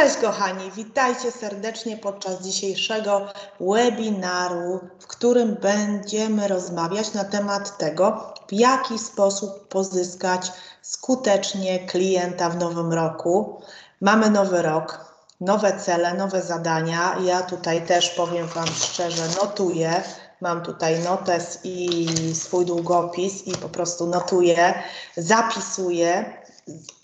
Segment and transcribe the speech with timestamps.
[0.00, 3.26] Cześć kochani, witajcie serdecznie podczas dzisiejszego
[3.60, 10.52] webinaru, w którym będziemy rozmawiać na temat tego, w jaki sposób pozyskać
[10.82, 13.62] skutecznie klienta w nowym roku.
[14.00, 17.16] Mamy nowy rok, nowe cele, nowe zadania.
[17.24, 20.02] Ja tutaj też powiem Wam szczerze, notuję.
[20.40, 24.82] Mam tutaj notes i swój długopis i po prostu notuję,
[25.16, 26.39] zapisuję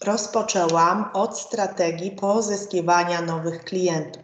[0.05, 4.23] rozpoczęłam od strategii pozyskiwania nowych klientów.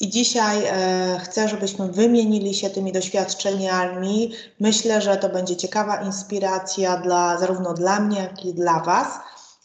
[0.00, 4.32] I dzisiaj e, chcę, żebyśmy wymienili się tymi doświadczeniami.
[4.60, 9.08] Myślę, że to będzie ciekawa inspiracja dla, zarówno dla mnie, jak i dla Was.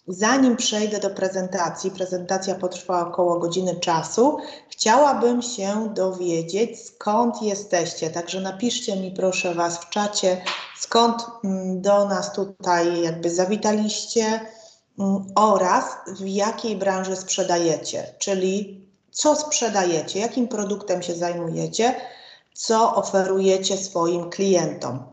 [0.08, 4.38] Zanim przejdę do prezentacji, prezentacja potrwa około godziny czasu,
[4.70, 8.10] chciałabym się dowiedzieć, skąd jesteście.
[8.10, 10.42] Także napiszcie mi proszę Was w czacie,
[10.80, 14.40] skąd mm, do nas tutaj jakby zawitaliście,
[15.36, 21.96] oraz w jakiej branży sprzedajecie, czyli co sprzedajecie, jakim produktem się zajmujecie,
[22.54, 25.04] co oferujecie swoim klientom.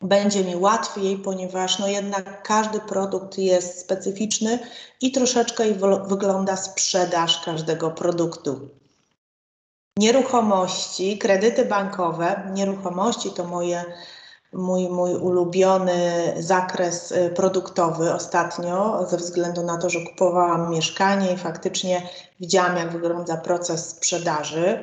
[0.00, 4.58] Będzie mi łatwiej, ponieważ no jednak każdy produkt jest specyficzny
[5.00, 5.64] i troszeczkę
[6.06, 8.68] wygląda sprzedaż każdego produktu.
[9.98, 13.84] Nieruchomości, kredyty bankowe, nieruchomości to moje
[14.52, 21.36] mój, mój ulubiony zakres y, produktowy ostatnio, ze względu na to, że kupowałam mieszkanie i
[21.36, 22.02] faktycznie
[22.40, 24.82] widziałam, jak wygląda proces sprzedaży.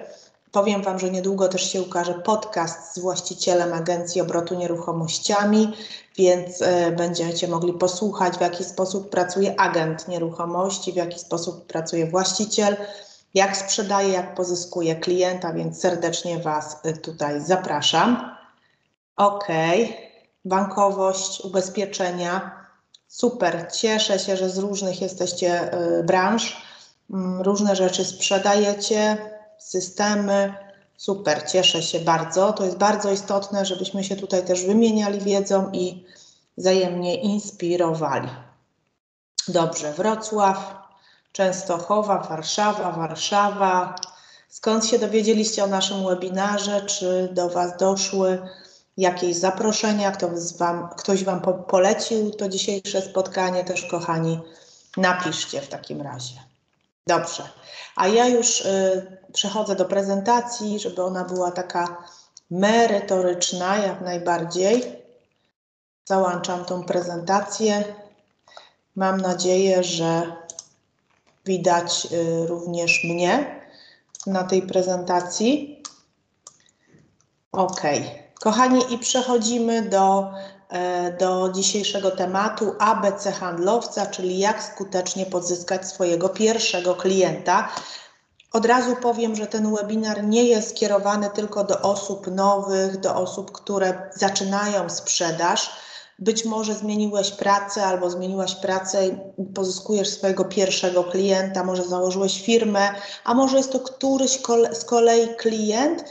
[0.51, 5.73] Powiem Wam, że niedługo też się ukaże podcast z właścicielem agencji obrotu nieruchomościami,
[6.17, 6.65] więc y,
[6.97, 12.75] będziecie mogli posłuchać, w jaki sposób pracuje agent nieruchomości, w jaki sposób pracuje właściciel,
[13.33, 18.38] jak sprzedaje, jak pozyskuje klienta, więc serdecznie Was y, tutaj zapraszam.
[19.19, 19.47] OK,
[20.45, 22.65] bankowość, ubezpieczenia.
[23.07, 27.13] Super, cieszę się, że z różnych jesteście y, branż, y,
[27.43, 29.17] różne rzeczy sprzedajecie,
[29.57, 30.53] systemy.
[30.97, 32.53] Super, cieszę się bardzo.
[32.53, 36.05] To jest bardzo istotne, żebyśmy się tutaj też wymieniali wiedzą i
[36.57, 38.29] wzajemnie inspirowali.
[39.47, 40.75] Dobrze, Wrocław,
[41.31, 43.95] Częstochowa, Warszawa, Warszawa.
[44.49, 46.81] Skąd się dowiedzieliście o naszym webinarze?
[46.81, 48.41] Czy do Was doszły
[48.99, 54.39] jakieś zaproszenia, kto wam, ktoś Wam po, polecił to dzisiejsze spotkanie, też kochani,
[54.97, 56.35] napiszcie w takim razie.
[57.07, 57.49] Dobrze,
[57.95, 62.03] a ja już y, przechodzę do prezentacji, żeby ona była taka
[62.51, 64.83] merytoryczna jak najbardziej.
[66.05, 67.83] Załączam tą prezentację.
[68.95, 70.35] Mam nadzieję, że
[71.45, 73.61] widać y, również mnie
[74.27, 75.83] na tej prezentacji.
[77.51, 77.81] OK.
[78.39, 80.31] Kochani, i przechodzimy do,
[80.69, 87.69] e, do dzisiejszego tematu ABC handlowca, czyli jak skutecznie pozyskać swojego pierwszego klienta.
[88.53, 93.51] Od razu powiem, że ten webinar nie jest skierowany tylko do osób nowych, do osób,
[93.51, 95.71] które zaczynają sprzedaż.
[96.19, 102.89] Być może zmieniłeś pracę albo zmieniłaś pracę i pozyskujesz swojego pierwszego klienta, może założyłeś firmę,
[103.23, 104.39] a może jest to któryś
[104.73, 106.03] z kolei klient,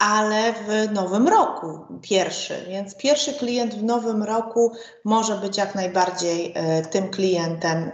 [0.00, 2.64] ale w nowym roku pierwszy.
[2.68, 4.72] Więc pierwszy klient w nowym roku
[5.04, 7.90] może być jak najbardziej e, tym klientem e,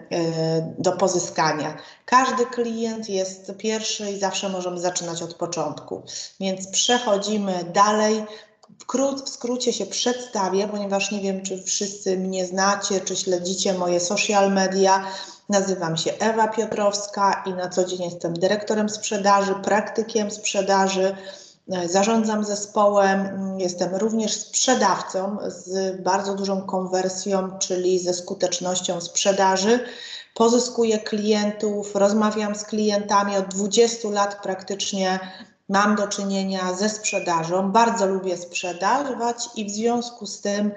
[0.79, 1.77] do pozyskania.
[2.05, 6.03] Każdy klient jest pierwszy i zawsze możemy zaczynać od początku.
[6.41, 8.25] Więc przechodzimy dalej.
[9.25, 14.53] W skrócie się przedstawię, ponieważ nie wiem, czy wszyscy mnie znacie, czy śledzicie moje social
[14.53, 15.07] media.
[15.49, 21.17] Nazywam się Ewa Piotrowska i na co dzień jestem dyrektorem sprzedaży, praktykiem sprzedaży
[21.87, 29.81] zarządzam zespołem, mm, jestem również sprzedawcą z bardzo dużą konwersją, czyli ze skutecznością sprzedaży.
[30.35, 35.19] Pozyskuję klientów, rozmawiam z klientami od 20 lat praktycznie.
[35.69, 40.73] Mam do czynienia ze sprzedażą, bardzo lubię sprzedawać i w związku z tym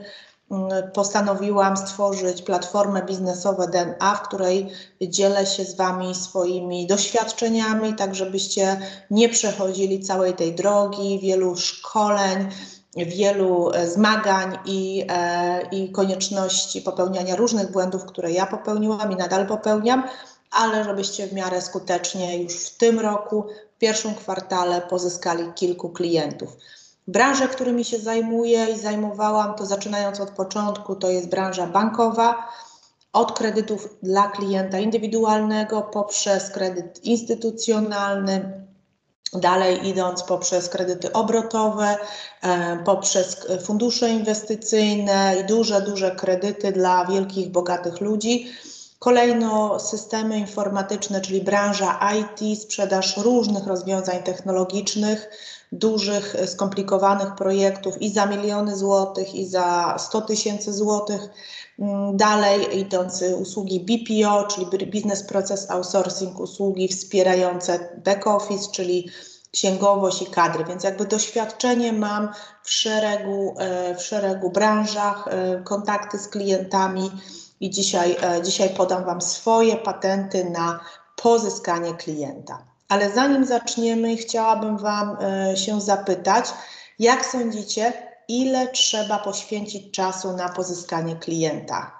[0.93, 4.69] postanowiłam stworzyć platformę biznesową DNA, w której
[5.01, 8.77] dzielę się z Wami swoimi doświadczeniami, tak żebyście
[9.11, 12.49] nie przechodzili całej tej drogi, wielu szkoleń,
[12.95, 19.47] wielu e, zmagań i, e, i konieczności popełniania różnych błędów, które ja popełniłam i nadal
[19.47, 20.03] popełniam,
[20.51, 26.57] ale żebyście w miarę skutecznie już w tym roku, w pierwszym kwartale pozyskali kilku klientów.
[27.09, 32.49] Branże, którymi się zajmuję i zajmowałam, to zaczynając od początku, to jest branża bankowa,
[33.13, 38.65] od kredytów dla klienta indywidualnego poprzez kredyt instytucjonalny,
[39.33, 41.97] dalej idąc poprzez kredyty obrotowe,
[42.41, 48.51] e, poprzez fundusze inwestycyjne i duże, duże kredyty dla wielkich, bogatych ludzi.
[48.99, 55.29] Kolejno systemy informatyczne, czyli branża IT, sprzedaż różnych rozwiązań technologicznych,
[55.71, 61.21] dużych, skomplikowanych projektów i za miliony złotych, i za 100 tysięcy złotych.
[61.79, 69.09] Mm, dalej idące usługi BPO, czyli Business Process Outsourcing, usługi wspierające back office, czyli
[69.51, 72.29] księgowość i kadry, więc jakby doświadczenie mam
[72.63, 77.11] w szeregu, e, w szeregu branżach, e, kontakty z klientami
[77.59, 80.79] i dzisiaj, e, dzisiaj podam Wam swoje patenty na
[81.15, 82.69] pozyskanie klienta.
[82.89, 85.17] Ale zanim zaczniemy, chciałabym Wam
[85.55, 86.45] się zapytać,
[86.99, 87.93] jak sądzicie,
[88.27, 91.91] ile trzeba poświęcić czasu na pozyskanie klienta?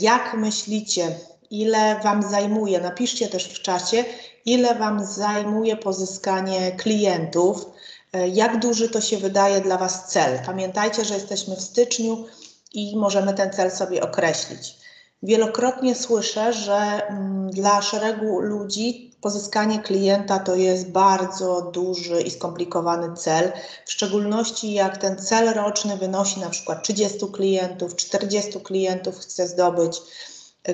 [0.00, 1.18] Jak myślicie,
[1.50, 2.80] ile Wam zajmuje?
[2.80, 4.04] Napiszcie też w czasie,
[4.44, 7.66] ile Wam zajmuje pozyskanie klientów,
[8.12, 10.38] e, jak duży to się wydaje dla Was cel.
[10.46, 12.24] Pamiętajcie, że jesteśmy w styczniu
[12.72, 14.76] i możemy ten cel sobie określić.
[15.22, 23.16] Wielokrotnie słyszę, że mm, dla szeregu ludzi pozyskanie klienta to jest bardzo duży i skomplikowany
[23.16, 23.52] cel,
[23.86, 30.00] w szczególności jak ten cel roczny wynosi na przykład 30 klientów, 40 klientów chce zdobyć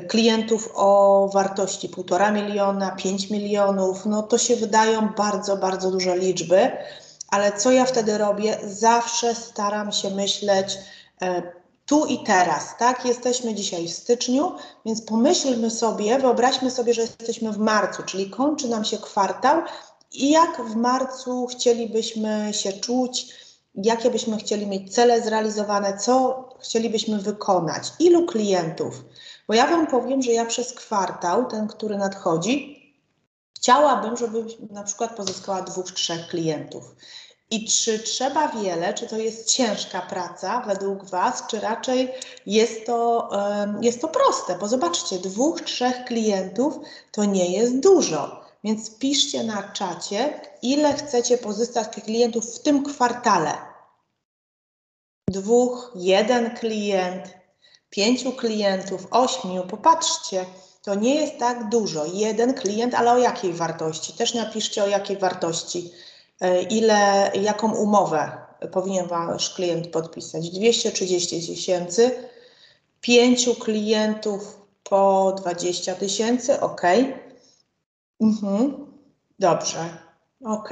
[0.08, 6.70] klientów o wartości 1,5 miliona, 5 milionów, no to się wydają bardzo, bardzo duże liczby,
[7.28, 8.58] ale co ja wtedy robię?
[8.64, 10.78] Zawsze staram się myśleć
[11.22, 11.59] e,
[11.90, 13.04] tu i teraz, tak?
[13.04, 14.52] Jesteśmy dzisiaj w styczniu,
[14.86, 19.62] więc pomyślmy sobie, wyobraźmy sobie, że jesteśmy w marcu, czyli kończy nam się kwartał
[20.12, 23.34] i jak w marcu chcielibyśmy się czuć,
[23.74, 29.04] jakie byśmy chcieli mieć cele zrealizowane, co chcielibyśmy wykonać, ilu klientów.
[29.48, 32.80] Bo ja Wam powiem, że ja przez kwartał, ten, który nadchodzi,
[33.56, 36.94] chciałabym, żeby na przykład pozyskała dwóch, trzech klientów.
[37.50, 42.12] I czy trzeba wiele, czy to jest ciężka praca według Was, czy raczej
[42.46, 43.30] jest to,
[43.80, 44.58] jest to proste?
[44.58, 46.78] Bo zobaczcie, dwóch, trzech klientów
[47.12, 48.40] to nie jest dużo.
[48.64, 53.52] Więc piszcie na czacie, ile chcecie pozyskać klientów w tym kwartale.
[55.28, 57.34] Dwóch, jeden klient,
[57.90, 60.46] pięciu klientów, ośmiu, popatrzcie,
[60.82, 62.04] to nie jest tak dużo.
[62.06, 64.12] Jeden klient, ale o jakiej wartości?
[64.12, 65.92] Też napiszcie o jakiej wartości,
[66.70, 68.30] ile, jaką umowę
[68.72, 70.50] powinien Wasz klient podpisać.
[70.50, 72.28] 230 tysięcy,
[73.00, 76.82] pięciu klientów po 20 tysięcy, ok.
[78.20, 78.86] Mhm.
[79.38, 79.98] Dobrze,
[80.44, 80.68] ok.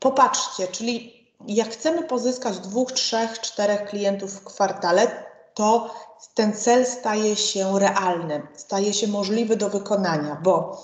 [0.00, 5.24] Popatrzcie, czyli jak chcemy pozyskać dwóch, trzech, czterech klientów w kwartale,
[5.54, 5.94] to
[6.34, 10.82] ten cel staje się realny, staje się możliwy do wykonania, bo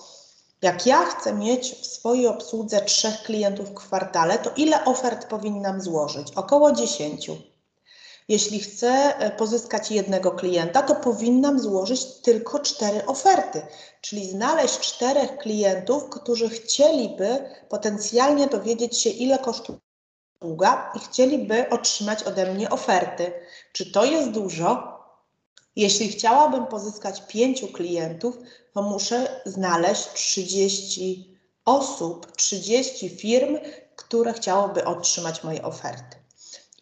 [0.62, 5.80] jak ja chcę mieć w swojej obsłudze trzech klientów w kwartale, to ile ofert powinnam
[5.80, 6.32] złożyć?
[6.36, 7.30] Około 10.
[8.28, 13.62] Jeśli chcę e, pozyskać jednego klienta, to powinnam złożyć tylko cztery oferty,
[14.00, 19.78] czyli znaleźć czterech klientów, którzy chcieliby potencjalnie dowiedzieć się, ile kosztuje
[20.40, 23.32] usługa i chcieliby otrzymać ode mnie oferty.
[23.72, 24.97] Czy to jest dużo?
[25.78, 28.38] Jeśli chciałabym pozyskać pięciu klientów,
[28.74, 33.58] to muszę znaleźć 30 osób, 30 firm,
[33.96, 36.16] które chciałoby otrzymać moje oferty.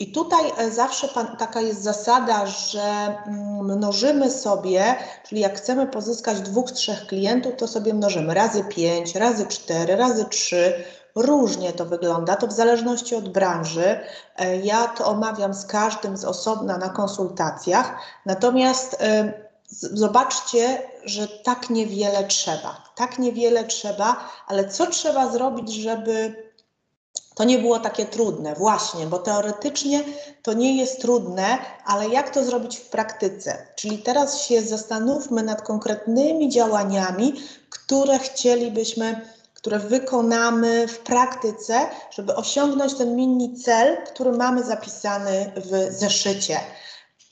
[0.00, 1.08] I tutaj e, zawsze
[1.38, 2.82] taka jest zasada, że
[3.26, 4.96] mm, mnożymy sobie,
[5.29, 10.24] czyli jak chcemy pozyskać dwóch, trzech klientów, to sobie mnożymy razy pięć, razy cztery, razy
[10.24, 10.84] trzy,
[11.17, 14.01] Różnie to wygląda, to w zależności od branży.
[14.37, 19.32] E, ja to omawiam z każdym z osobna na konsultacjach, natomiast e,
[19.70, 22.82] zobaczcie, że tak niewiele trzeba.
[22.94, 26.46] Tak niewiele trzeba, ale co trzeba zrobić, żeby
[27.35, 28.55] to nie było takie trudne?
[28.55, 30.05] Właśnie, bo teoretycznie
[30.43, 33.67] to nie jest trudne, ale jak to zrobić w praktyce?
[33.75, 37.35] Czyli teraz się zastanówmy nad konkretnymi działaniami,
[37.70, 39.35] które chcielibyśmy
[39.67, 46.61] które wykonamy w praktyce, żeby osiągnąć ten mini cel, który mamy zapisany w zeszycie.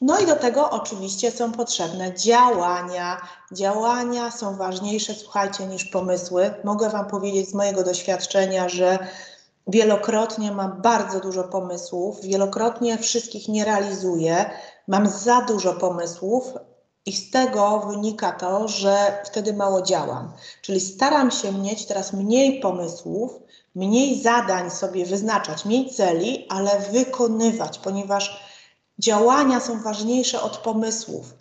[0.00, 3.20] No i do tego oczywiście są potrzebne działania.
[3.52, 6.54] Działania są ważniejsze, słuchajcie, niż pomysły.
[6.64, 8.98] Mogę Wam powiedzieć z mojego doświadczenia, że
[9.66, 14.50] wielokrotnie mam bardzo dużo pomysłów, wielokrotnie wszystkich nie realizuję,
[14.88, 16.44] mam za dużo pomysłów,
[17.06, 20.32] i z tego wynika to, że wtedy mało działam.
[20.62, 23.32] Czyli staram się mieć teraz mniej pomysłów,
[23.74, 28.40] mniej zadań sobie wyznaczać, mniej celi, ale wykonywać, ponieważ
[28.98, 31.34] działania są ważniejsze od pomysłów.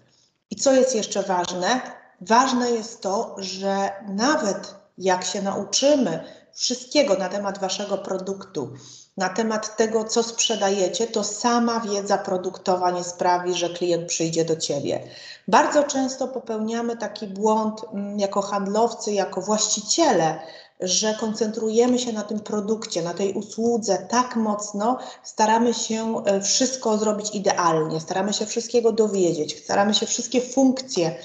[0.51, 1.81] I co jest jeszcze ważne?
[2.21, 8.73] Ważne jest to, że nawet jak się nauczymy wszystkiego na temat waszego produktu,
[9.17, 14.55] na temat tego, co sprzedajecie, to sama wiedza produktowa nie sprawi, że klient przyjdzie do
[14.55, 14.99] ciebie.
[15.47, 20.39] Bardzo często popełniamy taki błąd mm, jako handlowcy, jako właściciele,
[20.79, 26.97] że koncentrujemy się na tym produkcie, na tej usłudze tak mocno, staramy się e, wszystko
[26.97, 31.15] zrobić idealnie, staramy się wszystkiego dowiedzieć, staramy się wszystkie funkcje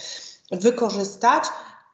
[0.50, 1.44] wykorzystać,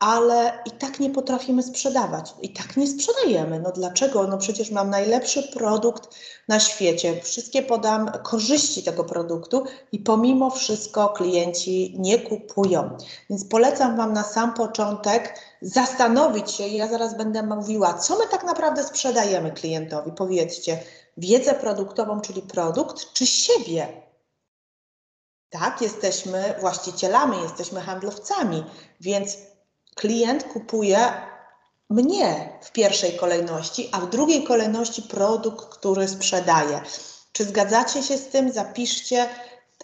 [0.04, 2.34] ale i tak nie potrafimy sprzedawać.
[2.42, 3.61] I tak nie sprzedajemy.
[3.61, 4.26] No dlaczego?
[4.26, 6.14] No przecież mam najlepszy produkt
[6.49, 7.20] na świecie.
[7.23, 12.96] Wszystkie podam korzyści tego produktu i pomimo wszystko klienci nie kupują.
[13.30, 18.44] Więc polecam Wam na sam początek zastanowić się, ja zaraz będę mówiła, co my tak
[18.44, 20.12] naprawdę sprzedajemy klientowi.
[20.12, 20.78] Powiedzcie,
[21.16, 24.02] wiedzę produktową, czyli produkt, czy siebie.
[25.50, 28.64] Tak, jesteśmy właścicielami, jesteśmy handlowcami,
[29.00, 29.53] więc
[29.94, 31.12] klient kupuje
[31.90, 36.80] mnie w pierwszej kolejności, a w drugiej kolejności produkt, który sprzedaje.
[37.32, 38.52] Czy zgadzacie się z tym?
[38.52, 39.28] Zapiszcie,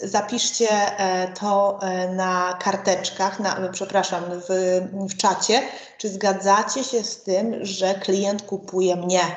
[0.03, 5.63] zapiszcie e, to e, na karteczkach, na, przepraszam, w, w czacie.
[5.99, 9.37] Czy zgadzacie się z tym, że klient kupuje mnie?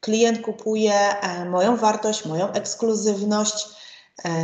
[0.00, 3.68] Klient kupuje e, moją wartość, moją ekskluzywność,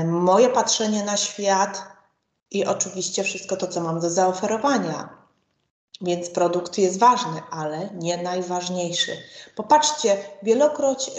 [0.04, 1.82] moje patrzenie na świat
[2.50, 5.19] i oczywiście wszystko to, co mam do zaoferowania.
[6.00, 9.12] Więc produkt jest ważny, ale nie najważniejszy.
[9.56, 11.12] Popatrzcie, wielokroć y,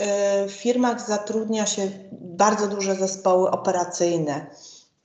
[0.47, 4.47] w firmach zatrudnia się bardzo duże zespoły operacyjne.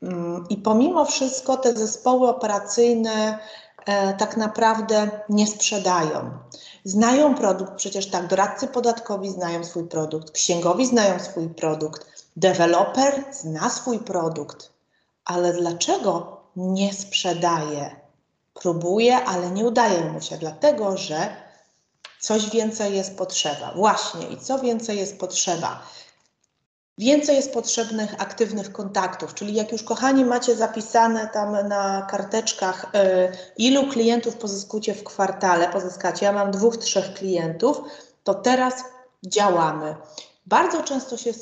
[0.02, 3.38] Mm, I pomimo wszystko te zespoły operacyjne
[3.87, 6.30] e, tak naprawdę nie sprzedają.
[6.85, 12.06] Znają produkt, przecież tak, doradcy podatkowi znają swój produkt, księgowi znają swój produkt,
[12.37, 14.73] deweloper zna swój produkt,
[15.25, 18.05] ale dlaczego nie sprzedaje?
[18.60, 21.36] Próbuje, ale nie udaje mu się, dlatego że
[22.20, 23.72] coś więcej jest potrzeba.
[23.76, 25.82] Właśnie, i co więcej jest potrzeba?
[26.98, 33.32] Więcej jest potrzebnych aktywnych kontaktów, czyli jak już kochani macie zapisane tam na karteczkach, y,
[33.56, 37.80] ilu klientów pozyskujecie w kwartale, pozyskacie, ja mam dwóch, trzech klientów,
[38.25, 38.75] to teraz
[39.26, 39.96] działamy.
[40.46, 41.32] Bardzo często się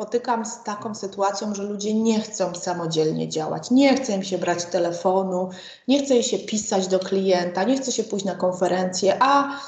[0.00, 4.64] spotykam z taką sytuacją, że ludzie nie chcą samodzielnie działać, nie chce im się brać
[4.64, 5.50] telefonu,
[5.88, 9.60] nie chce się pisać do klienta, nie chce się pójść na konferencję, a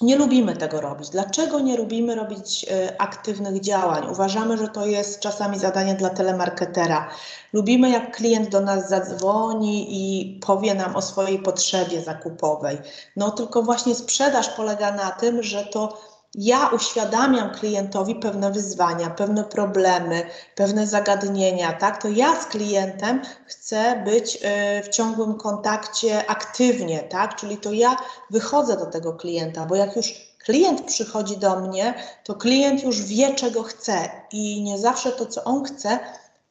[0.00, 1.08] nie lubimy tego robić.
[1.08, 4.10] Dlaczego nie lubimy robić y, aktywnych działań?
[4.10, 7.08] Uważamy, że to jest czasami zadanie dla telemarketera.
[7.52, 12.78] Lubimy, jak klient do nas zadzwoni i powie nam o swojej potrzebie zakupowej.
[13.16, 16.00] No tylko właśnie sprzedaż polega na tym, że to
[16.34, 22.02] ja uświadamiam klientowi pewne wyzwania, pewne problemy, pewne zagadnienia, tak?
[22.02, 27.36] To ja z klientem chcę być y, w ciągłym kontakcie aktywnie, tak?
[27.36, 27.96] Czyli to ja
[28.30, 30.12] wychodzę do tego klienta, bo jak już
[30.44, 31.94] klient przychodzi do mnie,
[32.24, 35.98] to klient już wie, czego chce i nie zawsze to, co on chce,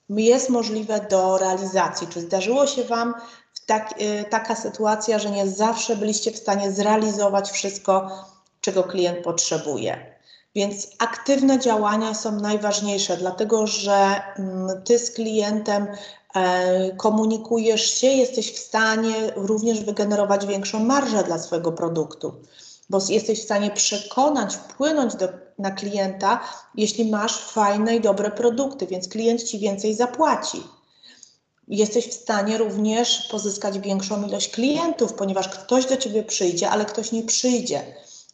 [0.10, 2.08] jest możliwe do realizacji.
[2.08, 3.14] Czy zdarzyło się Wam
[3.66, 8.10] tak, y, taka sytuacja, że nie zawsze byliście w stanie zrealizować wszystko,
[8.62, 10.18] czego klient potrzebuje.
[10.58, 15.88] Więc aktywne działania są najważniejsze, dlatego że mm, ty z klientem
[16.36, 22.34] e, komunikujesz się, jesteś w stanie również wygenerować większą marżę dla swojego produktu,
[22.90, 25.28] bo jesteś w stanie przekonać, wpłynąć do,
[25.60, 26.40] na klienta,
[26.76, 30.64] jeśli masz fajne i dobre produkty, więc klient ci więcej zapłaci.
[31.68, 37.12] Jesteś w stanie również pozyskać większą ilość klientów, ponieważ ktoś do ciebie przyjdzie, ale ktoś
[37.12, 37.82] nie przyjdzie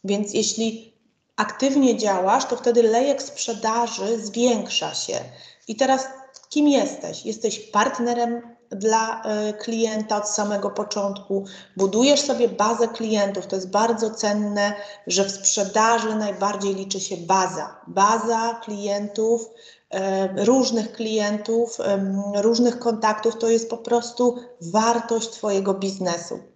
[0.04, 0.94] więc jeśli
[1.36, 5.20] aktywnie działasz, to wtedy lejek sprzedaży zwiększa się.
[5.68, 6.08] I teraz
[6.48, 7.26] kim jesteś?
[7.26, 11.44] Jesteś partnerem dla y, klienta od samego początku,
[11.76, 13.46] budujesz sobie bazę klientów.
[13.46, 14.74] To jest bardzo cenne,
[15.06, 17.80] że w sprzedaży najbardziej liczy się baza.
[17.86, 19.50] Baza klientów,
[19.94, 26.53] y, różnych klientów, y, różnych kontaktów to jest po prostu wartość Twojego biznesu.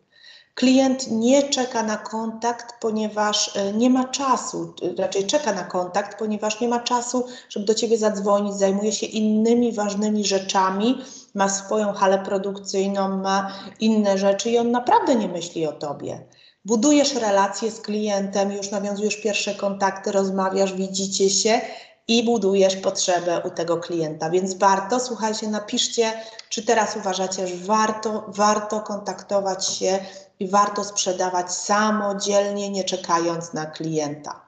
[0.58, 6.60] Klient nie czeka na kontakt, ponieważ e, nie ma czasu, raczej czeka na kontakt, ponieważ
[6.60, 10.98] nie ma czasu, żeby do ciebie zadzwonić, zajmuje się innymi ważnymi rzeczami,
[11.34, 16.24] ma swoją halę produkcyjną, ma inne rzeczy i on naprawdę nie myśli o tobie.
[16.64, 21.60] Budujesz relacje z klientem, już nawiązujesz pierwsze kontakty, rozmawiasz, widzicie się
[22.08, 24.30] i budujesz potrzebę u tego klienta.
[24.30, 26.12] Więc warto, słuchajcie, napiszcie,
[26.48, 29.98] czy teraz uważacie, że warto, warto kontaktować się
[30.40, 34.40] i warto sprzedawać samodzielnie, nie czekając na klienta.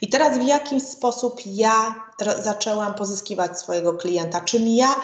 [0.00, 1.94] I teraz w jaki sposób ja
[2.42, 4.40] zaczęłam pozyskiwać swojego klienta?
[4.40, 4.94] Czym ja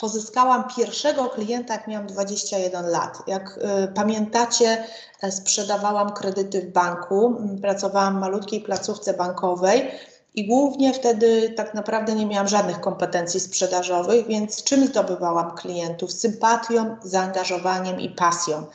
[0.00, 3.22] pozyskałam pierwszego klienta, jak miałam 21 lat?
[3.26, 4.84] Jak y, pamiętacie,
[5.22, 9.90] e, sprzedawałam kredyty w banku, pracowałam w malutkiej placówce bankowej
[10.34, 16.12] I głównie wtedy tak naprawdę nie miałam żadnych kompetencji sprzedażowych, więc czym zdobywałam klientów?
[16.12, 18.66] Sympatią, zaangażowaniem i pasją.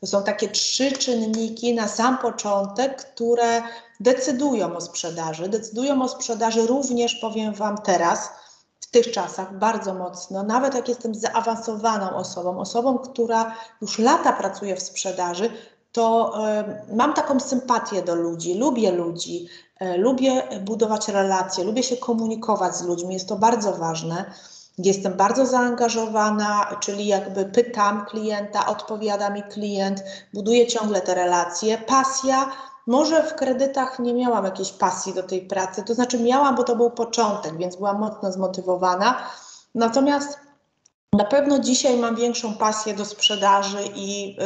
[0.00, 3.62] To są takie trzy czynniki na sam początek, które
[4.00, 5.48] decydują o sprzedaży.
[5.48, 8.30] Decydują o sprzedaży również, powiem Wam teraz,
[8.80, 14.76] w tych czasach bardzo mocno, nawet jak jestem zaawansowaną osobą, osobą, która już lata pracuje
[14.76, 15.50] w sprzedaży,
[15.94, 16.34] to
[16.92, 19.48] mam taką sympatię do ludzi, lubię ludzi,
[19.82, 24.24] y, lubię budować relacje, lubię się komunikować z ludźmi, jest to bardzo ważne.
[24.78, 31.78] Jestem bardzo zaangażowana, czyli jakby pytam klienta, odpowiada mi klient, buduję ciągle te relacje.
[31.78, 32.52] Pasja,
[32.86, 36.76] może w kredytach nie miałam jakiejś pasji do tej pracy, to znaczy miałam, bo to
[36.76, 39.16] był początek, więc byłam mocno zmotywowana.
[39.74, 40.43] Natomiast
[41.16, 44.36] na pewno dzisiaj mam większą pasję do sprzedaży, i,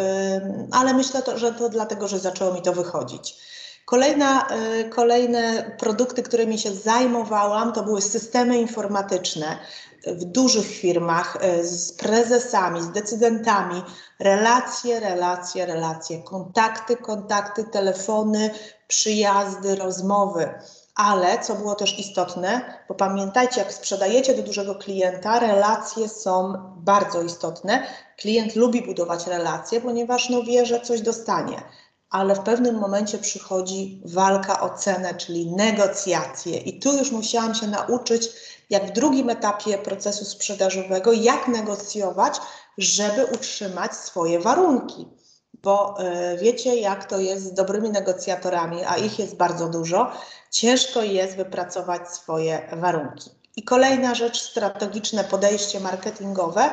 [0.72, 3.36] ale myślę, to, że to dlatego, że zaczęło mi to wychodzić.
[3.84, 9.58] Kolejna, yy, kolejne produkty, którymi się zajmowałam, to były systemy informatyczne
[10.06, 13.82] w dużych firmach y, z prezesami, z decydentami.
[14.18, 18.50] Relacje, relacje, relacje, kontakty, kontakty, telefony,
[18.88, 20.54] przyjazdy, rozmowy
[20.98, 27.22] ale co było też istotne, bo pamiętajcie, jak sprzedajecie do dużego klienta, relacje są bardzo
[27.22, 27.86] istotne.
[28.16, 31.62] Klient lubi budować relacje, ponieważ no wie, że coś dostanie,
[32.10, 36.56] ale w pewnym momencie przychodzi walka o cenę, czyli negocjacje.
[36.56, 38.28] I tu już musiałam się nauczyć,
[38.70, 42.40] jak w drugim etapie procesu sprzedażowego, jak negocjować,
[42.78, 45.06] żeby utrzymać swoje warunki
[45.54, 50.12] bo y, wiecie, jak to jest z dobrymi negocjatorami, a ich jest bardzo dużo
[50.50, 53.30] ciężko jest wypracować swoje warunki.
[53.56, 56.72] I kolejna rzecz, strategiczne podejście marketingowe,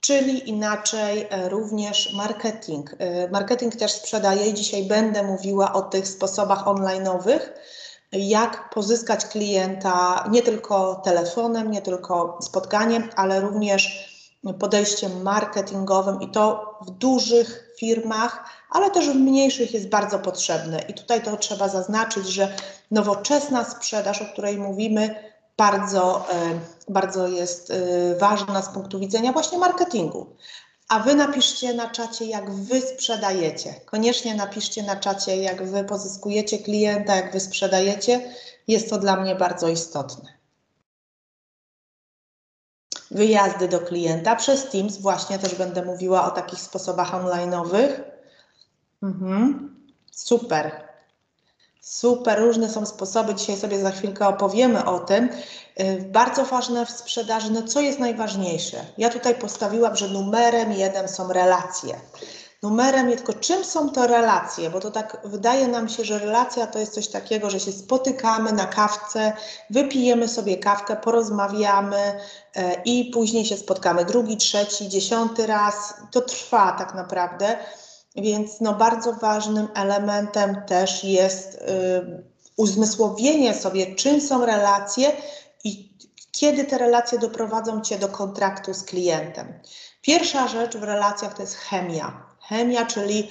[0.00, 2.90] czyli inaczej e, również marketing.
[2.98, 7.40] E, marketing też sprzedaje i dzisiaj będę mówiła o tych sposobach online'owych,
[8.12, 14.14] jak pozyskać klienta nie tylko telefonem, nie tylko spotkaniem, ale również
[14.58, 20.78] podejściem marketingowym i to w dużych firmach, ale też w mniejszych jest bardzo potrzebne.
[20.88, 22.56] I tutaj to trzeba zaznaczyć, że
[22.90, 25.14] nowoczesna sprzedaż, o której mówimy,
[25.56, 27.74] bardzo, e, bardzo jest e,
[28.18, 30.26] ważna z punktu widzenia właśnie marketingu.
[30.88, 33.74] A wy napiszcie na czacie, jak wy sprzedajecie.
[33.84, 38.20] Koniecznie napiszcie na czacie, jak wy pozyskujecie klienta, jak wy sprzedajecie.
[38.68, 40.33] Jest to dla mnie bardzo istotne
[43.14, 44.98] wyjazdy do klienta przez Teams.
[44.98, 47.88] Właśnie też będę mówiła o takich sposobach online'owych.
[49.02, 49.74] Mhm.
[50.10, 50.84] Super.
[51.80, 53.34] Super, różne są sposoby.
[53.34, 55.28] Dzisiaj sobie za chwilkę opowiemy o tym.
[55.80, 58.76] Y, bardzo ważne w sprzedaży, no co jest najważniejsze?
[58.98, 62.00] Ja tutaj postawiłam, że numerem jeden są relacje
[62.64, 66.78] numerem, tylko czym są to relacje, bo to tak wydaje nam się, że relacja to
[66.78, 69.32] jest coś takiego, że się spotykamy na kawce,
[69.70, 72.20] wypijemy sobie kawkę, porozmawiamy
[72.56, 75.94] e, i później się spotkamy drugi, trzeci, dziesiąty raz.
[76.10, 77.56] To trwa tak naprawdę,
[78.16, 82.24] więc no bardzo ważnym elementem też jest y,
[82.56, 85.12] uzmysłowienie sobie, czym są relacje
[85.64, 85.98] i
[86.32, 89.60] kiedy te relacje doprowadzą Cię do kontraktu z klientem.
[90.00, 93.30] Pierwsza rzecz w relacjach to jest chemia chemia, czyli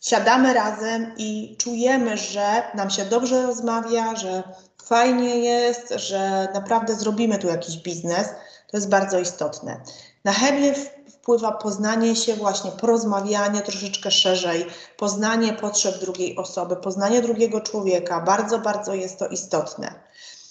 [0.00, 4.42] siadamy razem i czujemy, że nam się dobrze rozmawia, że
[4.84, 8.28] fajnie jest, że naprawdę zrobimy tu jakiś biznes.
[8.70, 9.80] To jest bardzo istotne.
[10.24, 10.74] Na chemię
[11.20, 18.20] wpływa poznanie się, właśnie porozmawianie troszeczkę szerzej, poznanie potrzeb drugiej osoby, poznanie drugiego człowieka.
[18.20, 19.94] Bardzo, bardzo jest to istotne.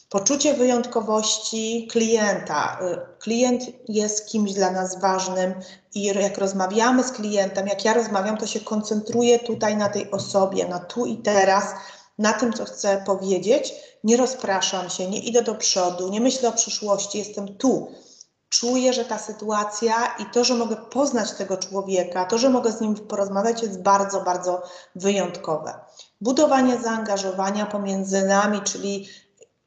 [0.09, 2.79] Poczucie wyjątkowości klienta.
[2.81, 5.53] Y, klient jest kimś dla nas ważnym
[5.95, 10.67] i jak rozmawiamy z klientem, jak ja rozmawiam, to się koncentruję tutaj na tej osobie,
[10.67, 11.65] na tu i teraz,
[12.17, 13.73] na tym, co chcę powiedzieć.
[14.03, 17.91] Nie rozpraszam się, nie idę do przodu, nie myślę o przyszłości, jestem tu.
[18.49, 22.81] Czuję, że ta sytuacja i to, że mogę poznać tego człowieka, to, że mogę z
[22.81, 24.61] nim porozmawiać, jest bardzo, bardzo
[24.95, 25.73] wyjątkowe.
[26.21, 29.07] Budowanie zaangażowania pomiędzy nami, czyli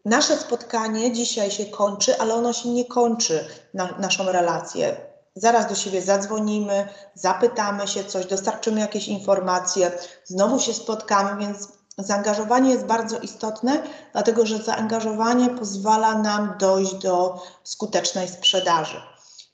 [0.04, 4.96] Nasze spotkanie dzisiaj się kończy, ale ono się nie kończy na naszą relację.
[5.34, 9.92] Zaraz do siebie zadzwonimy, zapytamy się coś, dostarczymy jakieś informacje,
[10.24, 17.42] znowu się spotkamy, więc zaangażowanie jest bardzo istotne, dlatego że zaangażowanie pozwala nam dojść do
[17.64, 19.00] skutecznej sprzedaży.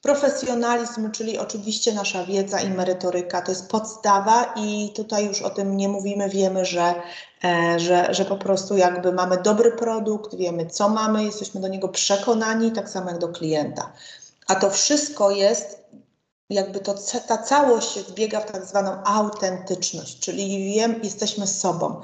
[0.03, 5.77] Profesjonalizm, czyli oczywiście nasza wiedza i merytoryka, to jest podstawa i tutaj już o tym
[5.77, 6.95] nie mówimy, wiemy, że,
[7.45, 11.89] e, że, że po prostu jakby mamy dobry produkt, wiemy co mamy, jesteśmy do niego
[11.89, 13.93] przekonani, tak samo jak do klienta.
[14.47, 15.85] A to wszystko jest,
[16.51, 16.95] jakby to,
[17.27, 22.01] ta całość się zbiega w tak zwaną autentyczność, czyli wiem, jesteśmy sobą.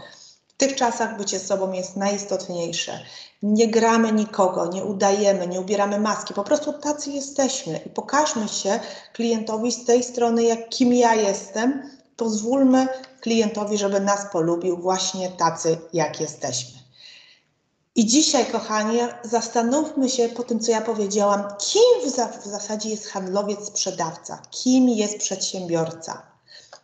[0.54, 3.00] W tych czasach bycie sobą jest najistotniejsze.
[3.42, 8.80] Nie gramy nikogo, nie udajemy, nie ubieramy maski, po prostu tacy jesteśmy i pokażmy się
[9.12, 11.90] klientowi z tej strony, jak kim ja jestem.
[12.16, 12.88] Pozwólmy
[13.20, 16.78] klientowi, żeby nas polubił właśnie tacy, jak jesteśmy.
[17.96, 22.88] I dzisiaj, kochani, zastanówmy się po tym, co ja powiedziałam, kim w, za w zasadzie
[22.88, 26.34] jest handlowiec, sprzedawca, kim jest przedsiębiorca.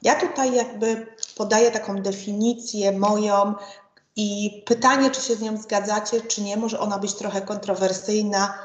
[0.03, 3.55] Ja tutaj jakby podaję taką definicję moją
[4.17, 8.59] i pytanie, czy się z nią zgadzacie, czy nie, może ona być trochę kontrowersyjna.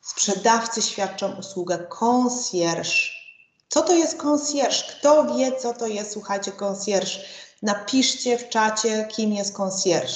[0.00, 3.10] Sprzedawcy świadczą usługę concierge.
[3.68, 4.82] Co to jest concierge?
[4.88, 7.18] Kto wie, co to jest, słuchajcie, concierge?
[7.62, 10.12] Napiszcie w czacie, kim jest concierge.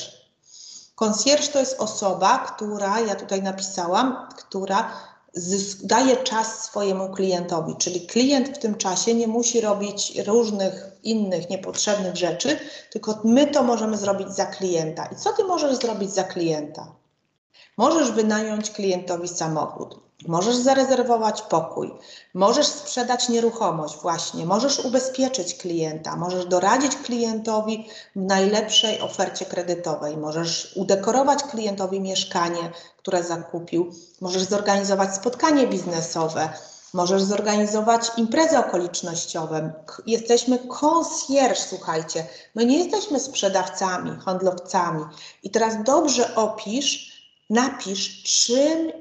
[0.95, 4.91] Concierge to jest osoba, która, ja tutaj napisałam, która
[5.83, 12.17] daje czas swojemu klientowi, czyli klient w tym czasie nie musi robić różnych innych niepotrzebnych
[12.17, 12.59] rzeczy,
[12.91, 15.07] tylko my to możemy zrobić za klienta.
[15.07, 17.04] I co ty możesz zrobić za klienta?
[17.77, 21.95] Możesz wynająć klientowi samochód, możesz zarezerwować pokój,
[22.35, 30.73] możesz sprzedać nieruchomość, właśnie, możesz ubezpieczyć klienta, możesz doradzić klientowi w najlepszej ofercie kredytowej, możesz
[30.77, 36.49] udekorować klientowi mieszkanie, które zakupił, możesz zorganizować spotkanie biznesowe,
[36.93, 39.73] możesz zorganizować imprezę okolicznościową.
[40.07, 42.27] Jesteśmy concierge, słuchajcie.
[42.55, 45.05] My nie jesteśmy sprzedawcami, handlowcami.
[45.43, 47.14] I teraz dobrze opisz,
[47.51, 48.93] napisz, czym,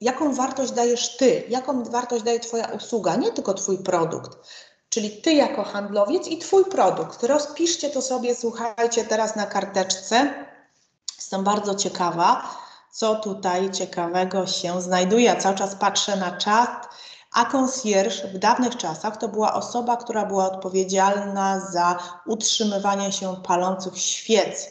[0.00, 4.38] jaką wartość dajesz ty, jaką wartość daje Twoja usługa, nie tylko Twój produkt.
[4.88, 7.22] Czyli Ty jako handlowiec i Twój produkt.
[7.22, 10.34] Rozpiszcie to sobie, słuchajcie, teraz na karteczce.
[11.16, 12.58] Jestem bardzo ciekawa,
[12.92, 15.24] co tutaj ciekawego się znajduje.
[15.24, 16.88] Ja cały czas patrzę na czat.
[17.32, 23.98] A concierge w dawnych czasach to była osoba, która była odpowiedzialna za utrzymywanie się palących
[23.98, 24.68] świec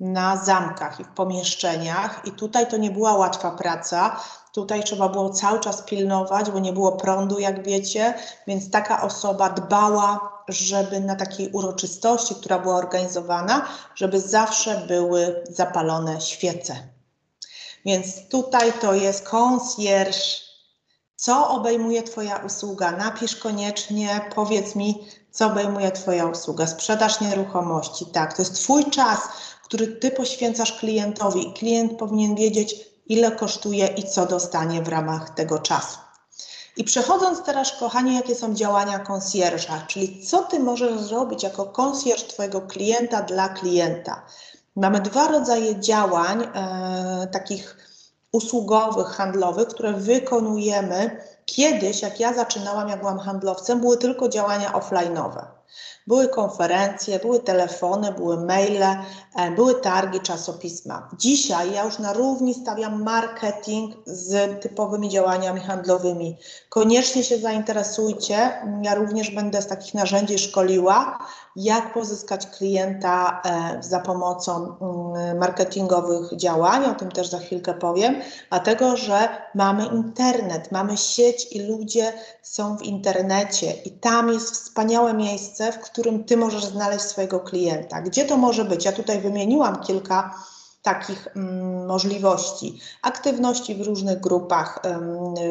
[0.00, 2.20] na zamkach i w pomieszczeniach.
[2.24, 4.20] I tutaj to nie była łatwa praca.
[4.52, 8.14] Tutaj trzeba było cały czas pilnować, bo nie było prądu, jak wiecie,
[8.46, 16.20] więc taka osoba dbała, żeby na takiej uroczystości, która była organizowana, żeby zawsze były zapalone
[16.20, 16.76] świece.
[17.84, 20.18] Więc tutaj to jest concierge.
[21.16, 22.92] Co obejmuje Twoja usługa?
[22.92, 26.66] Napisz koniecznie, powiedz mi, co obejmuje Twoja usługa.
[26.66, 29.18] Sprzedaż nieruchomości, tak, to jest Twój czas,
[29.70, 31.52] który Ty poświęcasz klientowi.
[31.52, 32.74] Klient powinien wiedzieć,
[33.06, 35.98] ile kosztuje i co dostanie w ramach tego czasu.
[36.76, 42.22] I przechodząc teraz, kochani, jakie są działania konsjerża, czyli co Ty możesz zrobić jako konsjerż
[42.22, 44.22] Twojego klienta dla klienta.
[44.76, 47.76] Mamy dwa rodzaje działań, e, takich
[48.32, 51.24] usługowych, handlowych, które wykonujemy.
[51.44, 55.44] Kiedyś, jak ja zaczynałam, jak byłam handlowcem, były tylko działania offline'owe.
[56.06, 61.08] Były konferencje, były telefony, były maile, e, były targi, czasopisma.
[61.18, 66.36] Dzisiaj ja już na równi stawiam marketing z typowymi działaniami handlowymi.
[66.68, 68.52] Koniecznie się zainteresujcie.
[68.82, 71.18] Ja również będę z takich narzędzi szkoliła,
[71.56, 76.84] jak pozyskać klienta e, za pomocą mm, marketingowych działań.
[76.84, 82.76] O tym też za chwilkę powiem, dlatego że mamy internet, mamy sieć i ludzie są
[82.76, 88.00] w internecie i tam jest wspaniałe miejsce, w którym ty możesz znaleźć swojego klienta.
[88.00, 88.84] Gdzie to może być?
[88.84, 90.34] Ja tutaj wymieniłam kilka
[90.82, 92.80] takich mm, możliwości.
[93.02, 94.82] Aktywności w różnych grupach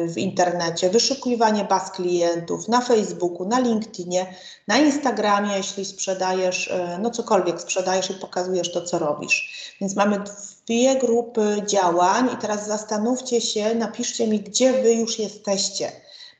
[0.08, 4.34] w internecie, wyszukiwanie baz klientów na Facebooku, na LinkedInie,
[4.68, 9.74] na Instagramie, jeśli sprzedajesz, e, no cokolwiek sprzedajesz i pokazujesz to, co robisz.
[9.80, 10.20] Więc mamy
[10.66, 15.92] dwie grupy działań i teraz zastanówcie się, napiszcie mi, gdzie wy już jesteście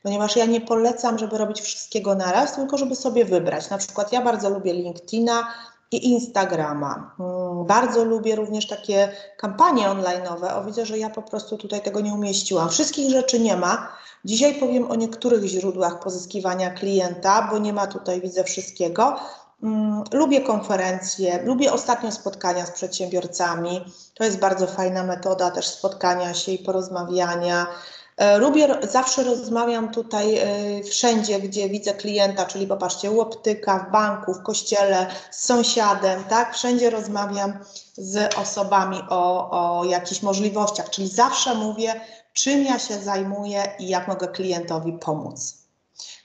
[0.03, 3.69] ponieważ ja nie polecam, żeby robić wszystkiego naraz, tylko żeby sobie wybrać.
[3.69, 5.47] Na przykład ja bardzo lubię LinkedIna
[5.91, 7.15] i Instagrama.
[7.19, 10.57] Mm, bardzo lubię również takie kampanie online'owe.
[10.57, 12.69] O, widzę, że ja po prostu tutaj tego nie umieściłam.
[12.69, 13.87] Wszystkich rzeczy nie ma.
[14.25, 19.19] Dzisiaj powiem o niektórych źródłach pozyskiwania klienta, bo nie ma tutaj, widzę, wszystkiego.
[19.63, 23.85] Mm, lubię konferencje, lubię ostatnio spotkania z przedsiębiorcami.
[24.13, 27.67] To jest bardzo fajna metoda też spotkania się i porozmawiania.
[28.17, 33.91] E, lubię, zawsze rozmawiam tutaj e, wszędzie, gdzie widzę klienta, czyli popatrzcie, u optyka, w
[33.91, 36.55] banku, w kościele, z sąsiadem, tak?
[36.55, 37.59] Wszędzie rozmawiam
[37.97, 42.01] z osobami o, o jakichś możliwościach, czyli zawsze mówię,
[42.33, 45.57] czym ja się zajmuję i jak mogę klientowi pomóc.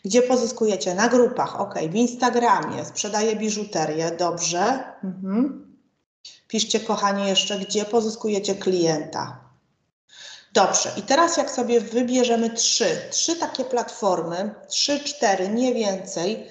[0.04, 0.94] Gdzie pozyskujecie?
[0.94, 4.84] Na grupach, ok, w Instagramie, sprzedaję biżuterię, dobrze.
[5.04, 5.66] Mhm.
[6.48, 9.45] Piszcie, kochani, jeszcze, gdzie pozyskujecie klienta.
[10.56, 16.48] Dobrze, i teraz jak sobie wybierzemy trzy, trzy takie platformy, trzy, cztery, nie więcej,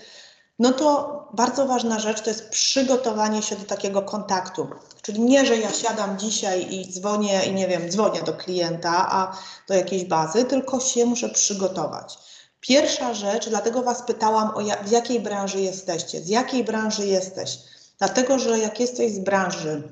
[0.59, 4.67] no to bardzo ważna rzecz to jest przygotowanie się do takiego kontaktu.
[5.01, 9.37] Czyli nie, że ja siadam dzisiaj i dzwonię i nie wiem, dzwonię do klienta, a
[9.67, 12.17] do jakiejś bazy, tylko się muszę przygotować.
[12.59, 17.57] Pierwsza rzecz, dlatego Was pytałam, o ja, w jakiej branży jesteście, z jakiej branży jesteś.
[17.97, 19.83] Dlatego, że jak jesteś z branży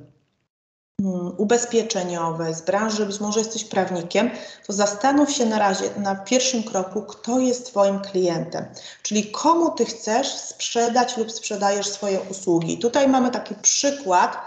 [1.38, 4.30] ubezpieczeniowej, z branży, być może jesteś prawnikiem,
[4.68, 8.66] to zastanów się na razie na pierwszym kroku, kto jest Twoim klientem,
[9.02, 12.78] czyli komu Ty chcesz sprzedać lub sprzedajesz swoje usługi.
[12.78, 14.38] Tutaj mamy taki przykład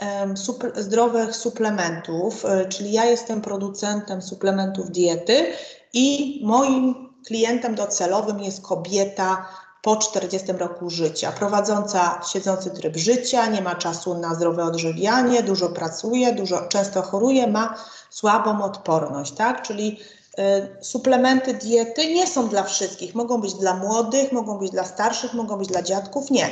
[0.00, 0.34] um,
[0.76, 5.46] zdrowych suplementów, y, czyli ja jestem producentem suplementów diety
[5.92, 9.48] i moim klientem docelowym jest kobieta
[9.82, 15.68] po 40 roku życia, prowadząca siedzący tryb życia, nie ma czasu na zdrowe odżywianie, dużo
[15.68, 17.74] pracuje, dużo, często choruje, ma
[18.10, 19.62] słabą odporność, tak?
[19.62, 20.00] Czyli
[20.38, 25.34] y, suplementy diety nie są dla wszystkich, mogą być dla młodych, mogą być dla starszych,
[25.34, 26.50] mogą być dla dziadków, nie.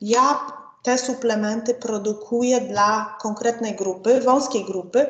[0.00, 0.40] Ja
[0.82, 5.06] te suplementy produkuję dla konkretnej grupy, wąskiej grupy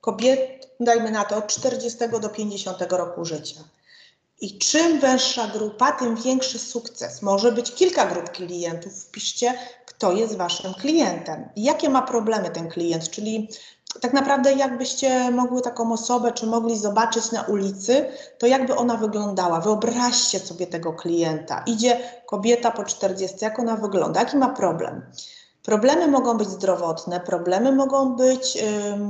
[0.00, 3.60] kobiet, dajmy na to od 40 do 50 roku życia.
[4.40, 7.22] I czym węższa grupa, tym większy sukces.
[7.22, 9.02] Może być kilka grup klientów.
[9.02, 9.54] Wpiszcie,
[9.86, 13.48] kto jest waszym klientem i jakie ma problemy ten klient, czyli
[14.00, 18.06] tak naprawdę jakbyście mogły taką osobę, czy mogli zobaczyć na ulicy,
[18.38, 19.60] to jakby ona wyglądała.
[19.60, 21.62] Wyobraźcie sobie tego klienta.
[21.66, 25.02] Idzie kobieta po 40, jak ona wygląda, jaki ma problem.
[25.64, 28.58] Problemy mogą być zdrowotne, problemy mogą być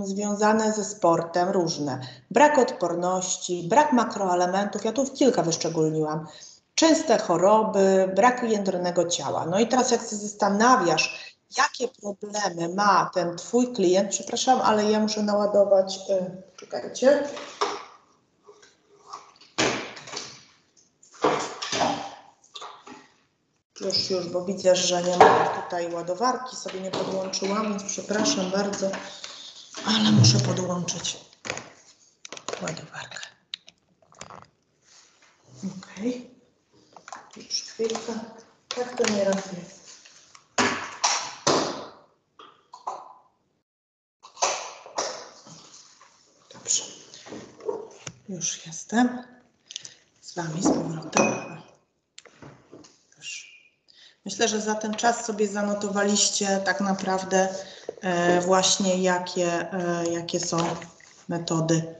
[0.04, 2.00] związane ze sportem, różne.
[2.30, 6.26] Brak odporności, brak makroelementów, ja tu kilka wyszczególniłam.
[6.74, 9.46] Częste choroby, brak jędrnego ciała.
[9.46, 15.00] No i teraz jak się zastanawiasz, jakie problemy ma ten Twój klient, przepraszam, ale ja
[15.00, 17.24] muszę naładować, y, czekajcie,
[23.84, 28.90] Już, już, bo widzę, że nie ma tutaj ładowarki, sobie nie podłączyłam, więc przepraszam bardzo,
[29.86, 31.16] ale muszę podłączyć
[32.62, 33.18] ładowarkę.
[35.64, 36.04] Ok.
[37.36, 38.12] Już chwilkę.
[38.68, 39.84] Tak to nieraz jest.
[46.52, 46.82] Dobrze.
[48.28, 49.22] Już jestem
[50.20, 51.43] z Wami z powrotem.
[54.34, 57.48] Myślę, że za ten czas sobie zanotowaliście tak naprawdę
[58.00, 60.56] e, właśnie jakie, e, jakie są
[61.28, 61.94] metody.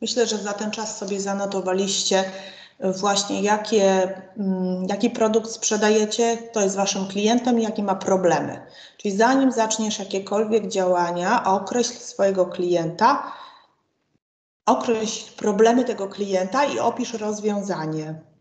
[0.00, 2.24] Myślę, że za ten czas sobie zanotowaliście
[2.80, 8.66] właśnie jakie, mm, jaki produkt sprzedajecie, to jest waszym klientem i jakie ma problemy.
[8.96, 13.32] Czyli zanim zaczniesz jakiekolwiek działania, określ swojego klienta,
[14.66, 18.33] określ problemy tego klienta i opisz rozwiązanie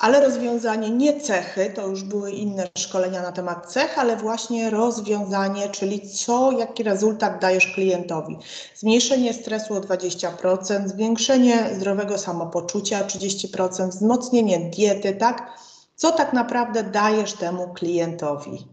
[0.00, 5.68] ale rozwiązanie nie cechy, to już były inne szkolenia na temat cech, ale właśnie rozwiązanie,
[5.68, 8.38] czyli co, jaki rezultat dajesz klientowi.
[8.74, 15.52] Zmniejszenie stresu o 20%, zwiększenie zdrowego samopoczucia o 30%, wzmocnienie diety, tak?
[15.96, 18.66] Co tak naprawdę dajesz temu klientowi?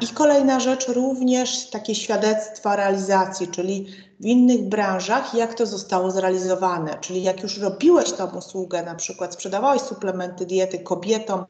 [0.00, 3.86] I kolejna rzecz, również takie świadectwa realizacji, czyli
[4.20, 6.98] w innych branżach, jak to zostało zrealizowane.
[7.00, 11.44] Czyli jak już robiłeś tą usługę, na przykład sprzedawałeś suplementy diety kobietom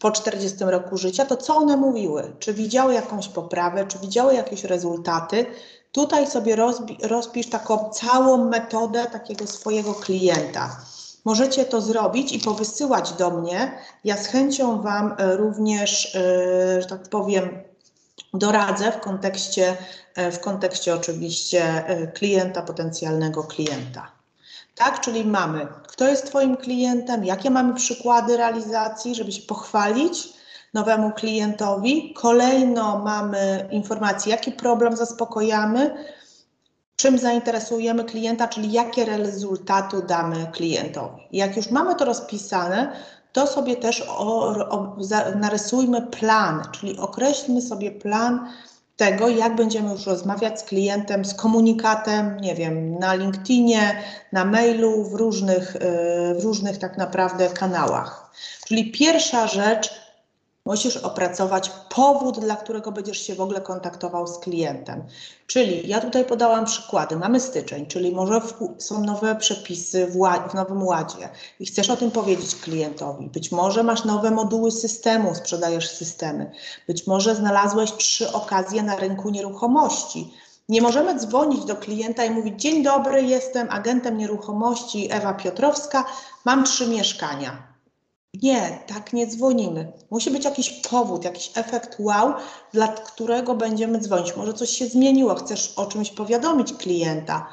[0.00, 2.32] po 40 roku życia, to co one mówiły?
[2.38, 5.46] Czy widziały jakąś poprawę, czy widziały jakieś rezultaty?
[5.92, 6.56] Tutaj sobie
[7.02, 10.76] rozpisz taką całą metodę takiego swojego klienta.
[11.24, 13.72] Możecie to zrobić i powysyłać do mnie.
[14.04, 17.62] Ja z chęcią Wam e, również, e, że tak powiem,
[18.34, 19.76] doradzę w kontekście,
[20.14, 24.10] e, w kontekście oczywiście klienta, potencjalnego klienta.
[24.74, 30.28] Tak, czyli mamy, kto jest Twoim klientem, jakie mamy przykłady realizacji, żeby się pochwalić
[30.74, 32.14] nowemu klientowi.
[32.14, 36.04] Kolejno mamy informację, jaki problem zaspokojamy,
[36.96, 41.22] czym zainteresujemy klienta, czyli jakie rezultaty damy klientowi.
[41.32, 42.92] Jak już mamy to rozpisane,
[43.32, 44.96] to sobie też o, o,
[45.36, 48.48] narysujmy plan, czyli określmy sobie plan
[48.96, 55.04] tego, jak będziemy już rozmawiać z klientem, z komunikatem, nie wiem, na LinkedInie, na mailu,
[55.04, 55.80] w różnych, y,
[56.40, 58.30] w różnych tak naprawdę kanałach.
[58.66, 60.01] Czyli pierwsza rzecz,
[60.72, 65.04] Musisz opracować powód, dla którego będziesz się w ogóle kontaktował z klientem.
[65.46, 67.16] Czyli ja tutaj podałam przykłady.
[67.16, 68.40] Mamy styczeń, czyli może
[68.78, 70.12] są nowe przepisy w,
[70.50, 71.28] w Nowym Ładzie
[71.60, 73.28] i chcesz o tym powiedzieć klientowi.
[73.28, 76.50] Być może masz nowe moduły systemu, sprzedajesz systemy.
[76.86, 80.34] Być może znalazłeś trzy okazje na rynku nieruchomości.
[80.68, 86.04] Nie możemy dzwonić do klienta i mówić: Dzień dobry, jestem agentem nieruchomości Ewa Piotrowska,
[86.44, 87.71] mam trzy mieszkania.
[88.34, 89.92] Nie, tak nie dzwonimy.
[90.10, 92.34] Musi być jakiś powód, jakiś efekt wow,
[92.72, 94.36] dla którego będziemy dzwonić.
[94.36, 97.48] Może coś się zmieniło, chcesz o czymś powiadomić klienta.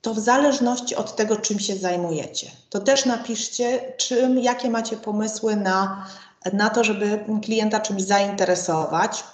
[0.00, 2.50] To w zależności od tego, czym się zajmujecie.
[2.70, 6.06] To też napiszcie, czym, jakie macie pomysły na,
[6.52, 9.24] na to, żeby klienta czymś zainteresować.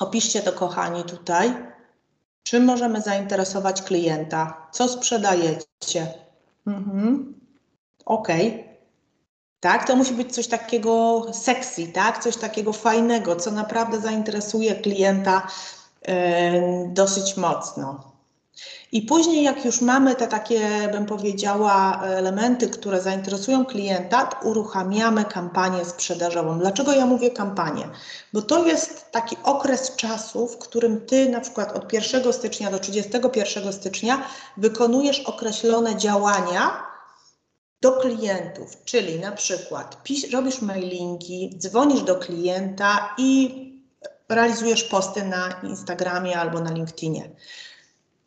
[0.00, 1.54] Opiszcie to, kochani, tutaj.
[2.42, 4.68] Czym możemy zainteresować klienta?
[4.72, 6.14] Co sprzedajecie?
[6.66, 7.34] Mhm.
[8.04, 8.28] OK.
[9.66, 12.22] Tak, to musi być coś takiego sexy, tak?
[12.22, 15.46] Coś takiego fajnego, co naprawdę zainteresuje klienta
[16.08, 16.14] yy,
[16.88, 18.12] dosyć mocno.
[18.92, 25.84] I później, jak już mamy te takie, bym powiedziała, elementy, które zainteresują klienta, uruchamiamy kampanię
[25.84, 26.58] sprzedażową.
[26.58, 27.88] Dlaczego ja mówię kampanię?
[28.32, 32.78] Bo to jest taki okres czasu, w którym ty na przykład od 1 stycznia do
[32.78, 34.22] 31 stycznia
[34.56, 36.95] wykonujesz określone działania,
[37.86, 39.96] do klientów, czyli na przykład
[40.32, 43.62] robisz mailingi, dzwonisz do klienta i
[44.28, 47.30] realizujesz posty na Instagramie albo na LinkedInie.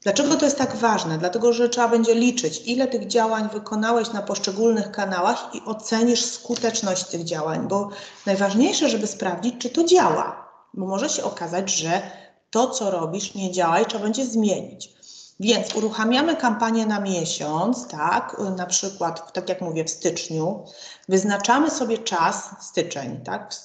[0.01, 1.17] Dlaczego to jest tak ważne?
[1.17, 7.03] Dlatego, że trzeba będzie liczyć, ile tych działań wykonałeś na poszczególnych kanałach i ocenisz skuteczność
[7.03, 7.89] tych działań, bo
[8.25, 12.01] najważniejsze, żeby sprawdzić, czy to działa, bo może się okazać, że
[12.49, 14.98] to, co robisz, nie działa i trzeba będzie zmienić.
[15.39, 20.65] Więc uruchamiamy kampanię na miesiąc, tak, na przykład, tak jak mówię, w styczniu,
[21.09, 23.55] wyznaczamy sobie czas, styczeń, tak,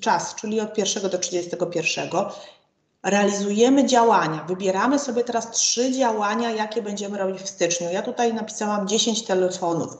[0.00, 2.08] czas, czyli od 1 do 31,
[3.02, 7.90] realizujemy działania, wybieramy sobie teraz trzy działania, jakie będziemy robić w styczniu.
[7.92, 9.98] Ja tutaj napisałam 10 telefonów.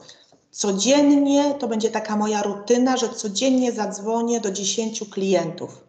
[0.51, 5.81] Codziennie to będzie taka moja rutyna, że codziennie zadzwonię do 10 klientów.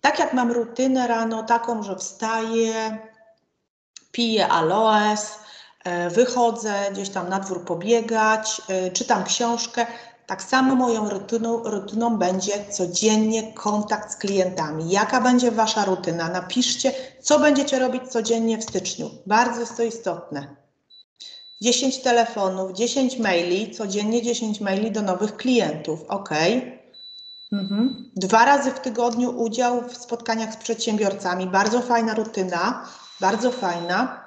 [0.00, 2.98] Tak jak mam rutynę rano taką, że wstaję,
[4.12, 5.38] piję aloes,
[5.84, 9.86] e, wychodzę gdzieś tam na dwór pobiegać, e, czytam książkę.
[10.26, 14.90] Tak samo moją rutyną, rutyną będzie codziennie kontakt z klientami.
[14.90, 16.28] Jaka będzie Wasza rutyna?
[16.28, 19.10] Napiszcie, co będziecie robić codziennie w styczniu.
[19.26, 20.56] Bardzo jest to istotne.
[21.60, 26.04] 10 telefonów, 10 maili, codziennie 10 maili do nowych klientów.
[26.08, 26.30] Ok.
[27.52, 28.10] Mhm.
[28.16, 31.46] Dwa razy w tygodniu udział w spotkaniach z przedsiębiorcami.
[31.46, 32.86] Bardzo fajna rutyna
[33.20, 34.24] bardzo fajna.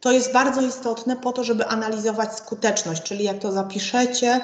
[0.00, 4.40] To jest bardzo istotne po to, żeby analizować skuteczność, czyli jak to zapiszecie,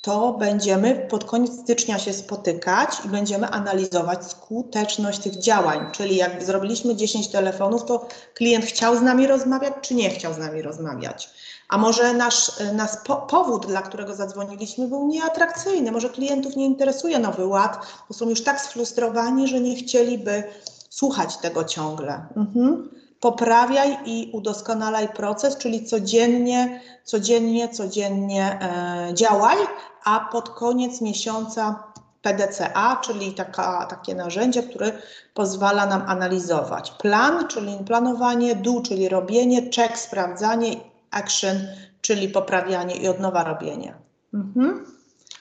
[0.00, 5.86] to będziemy pod koniec stycznia się spotykać i będziemy analizować skuteczność tych działań.
[5.92, 10.38] Czyli jak zrobiliśmy 10 telefonów, to klient chciał z nami rozmawiać, czy nie chciał z
[10.38, 11.30] nami rozmawiać.
[11.68, 15.92] A może nasz, nasz po, powód, dla którego zadzwoniliśmy, był nieatrakcyjny.
[15.92, 20.44] Może klientów nie interesuje nowy ład, bo są już tak sfrustrowani, że nie chcieliby
[20.90, 22.26] słuchać tego ciągle.
[22.36, 22.88] Mhm
[23.26, 29.56] poprawiaj i udoskonalaj proces, czyli codziennie, codziennie, codziennie e, działaj,
[30.04, 31.82] a pod koniec miesiąca
[32.22, 34.92] PDCA, czyli taka, takie narzędzie, które
[35.34, 36.90] pozwala nam analizować.
[36.90, 40.76] Plan, czyli planowanie, do, czyli robienie, check, sprawdzanie,
[41.10, 41.56] action,
[42.00, 43.94] czyli poprawianie i od nowa robienie.
[44.34, 44.86] Mhm.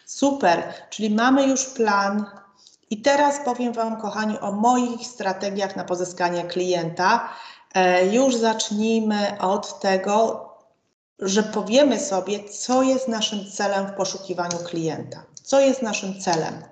[0.06, 2.26] Super, czyli mamy już plan.
[2.90, 7.30] I teraz powiem Wam, kochani, o moich strategiach na pozyskanie klienta.
[7.76, 10.46] E, już zacznijmy od tego,
[11.20, 15.24] że powiemy sobie, co jest naszym celem w poszukiwaniu klienta.
[15.44, 16.64] Co jest naszym celem?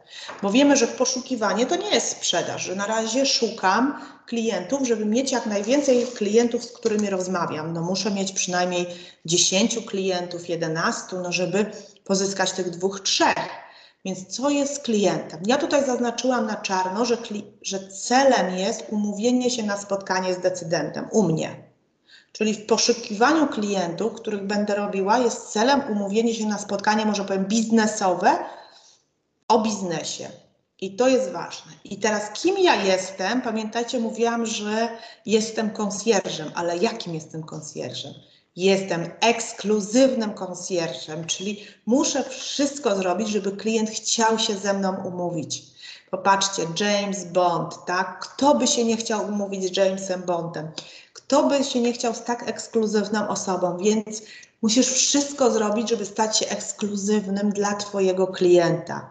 [0.41, 5.31] Bo wiemy, że poszukiwanie to nie jest sprzedaż, że na razie szukam klientów, żeby mieć
[5.31, 7.73] jak najwięcej klientów, z którymi rozmawiam.
[7.73, 8.85] No muszę mieć przynajmniej
[9.25, 11.71] 10 klientów, 11, no żeby
[12.03, 13.49] pozyskać tych dwóch, trzech.
[14.05, 15.39] Więc co jest klientem?
[15.45, 17.17] Ja tutaj zaznaczyłam na czarno, że,
[17.61, 21.55] że celem jest umówienie się na spotkanie z decydentem u mnie.
[22.31, 27.45] Czyli w poszukiwaniu klientów, których będę robiła, jest celem umówienie się na spotkanie, może powiem,
[27.45, 28.37] biznesowe
[29.47, 30.29] o biznesie.
[30.81, 31.71] I to jest ważne.
[31.83, 33.41] I teraz kim ja jestem?
[33.41, 34.89] Pamiętajcie, mówiłam, że
[35.25, 38.13] jestem konsjerżem, ale jakim jestem konsjerżem?
[38.55, 45.63] Jestem ekskluzywnym konsjerżem, czyli muszę wszystko zrobić, żeby klient chciał się ze mną umówić.
[46.11, 48.19] Popatrzcie, James Bond, tak?
[48.19, 50.71] Kto by się nie chciał umówić z Jamesem Bondem?
[51.13, 53.77] Kto by się nie chciał z tak ekskluzywną osobą?
[53.77, 54.21] Więc
[54.61, 59.09] musisz wszystko zrobić, żeby stać się ekskluzywnym dla Twojego klienta.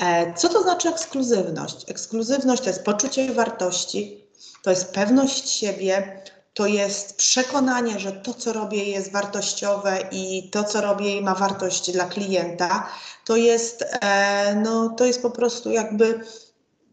[0.00, 1.90] E, co to znaczy ekskluzywność?
[1.90, 4.24] Ekskluzywność to jest poczucie wartości,
[4.62, 6.22] to jest pewność siebie,
[6.54, 11.92] to jest przekonanie, że to, co robię, jest wartościowe i to, co robię, ma wartość
[11.92, 12.88] dla klienta.
[13.24, 16.24] To jest, e, no, to jest po prostu jakby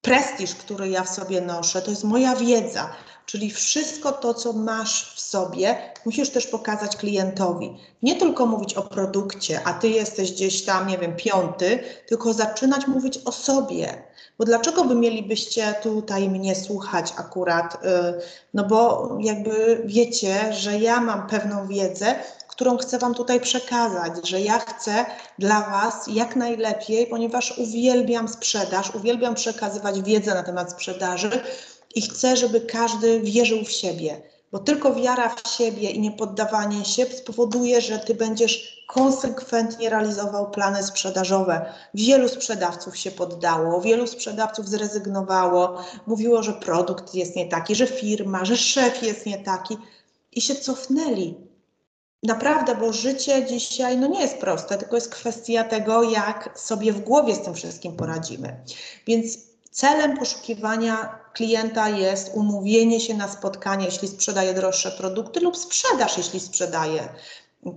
[0.01, 2.89] prestiż, który ja w sobie noszę, to jest moja wiedza.
[3.29, 5.75] Czyli wszystko to, co masz w sobie,
[6.05, 7.77] musisz też pokazać klientowi.
[8.03, 12.87] Nie tylko mówić o produkcie, a ty jesteś gdzieś tam, nie wiem, piąty, tylko zaczynać
[12.87, 14.03] mówić o sobie.
[14.37, 17.75] Bo dlaczego by mielibyście tutaj mnie słuchać akurat?
[17.75, 17.77] Y,
[18.53, 22.15] no bo jakby wiecie, że ja mam pewną wiedzę,
[22.59, 25.05] którą chcę Wam tutaj przekazać, że ja chcę
[25.39, 31.29] dla Was jak najlepiej, ponieważ uwielbiam sprzedaż, uwielbiam przekazywać wiedzę na temat sprzedaży
[31.95, 34.21] i chcę, żeby każdy wierzył w siebie,
[34.51, 40.83] bo tylko wiara w siebie i niepoddawanie się spowoduje, że Ty będziesz konsekwentnie realizował plany
[40.83, 41.73] sprzedażowe.
[41.93, 48.45] Wielu sprzedawców się poddało, wielu sprzedawców zrezygnowało, mówiło, że produkt jest nie taki, że firma,
[48.45, 49.77] że szef jest nie taki
[50.31, 51.49] i się cofnęli
[52.23, 56.99] Naprawdę, bo życie dzisiaj no nie jest proste, tylko jest kwestia tego, jak sobie w
[56.99, 58.55] głowie z tym wszystkim poradzimy.
[59.07, 59.37] Więc
[59.71, 66.39] celem poszukiwania klienta jest umówienie się na spotkanie, jeśli sprzedaje droższe produkty, lub sprzedaż, jeśli
[66.39, 67.09] sprzedaje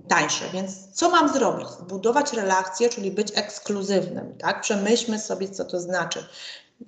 [0.07, 0.45] tańsze.
[0.53, 1.67] Więc co mam zrobić?
[1.69, 4.61] Zbudować relacje, czyli być ekskluzywnym, tak?
[4.61, 6.25] Przemyślmy sobie, co to znaczy.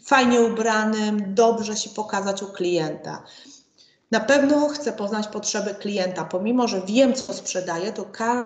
[0.06, 3.24] Fajnie ubranym, dobrze się pokazać u klienta
[4.12, 8.46] na pewno chcę poznać potrzeby klienta, pomimo że wiem, co sprzedaję, to każdy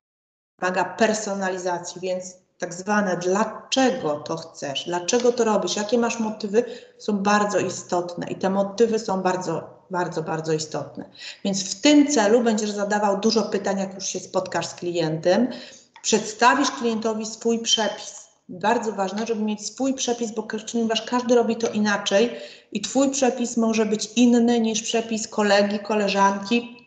[0.59, 6.65] wymaga personalizacji, więc tak zwane dlaczego to chcesz, dlaczego to robisz, jakie masz motywy,
[6.97, 11.09] są bardzo istotne i te motywy są bardzo, bardzo, bardzo istotne.
[11.45, 15.47] Więc w tym celu będziesz zadawał dużo pytań, jak już się spotkasz z klientem,
[16.01, 21.69] przedstawisz klientowi swój przepis, bardzo ważne, żeby mieć swój przepis, bo ponieważ każdy robi to
[21.69, 22.35] inaczej
[22.71, 26.78] i Twój przepis może być inny niż przepis kolegi, koleżanki.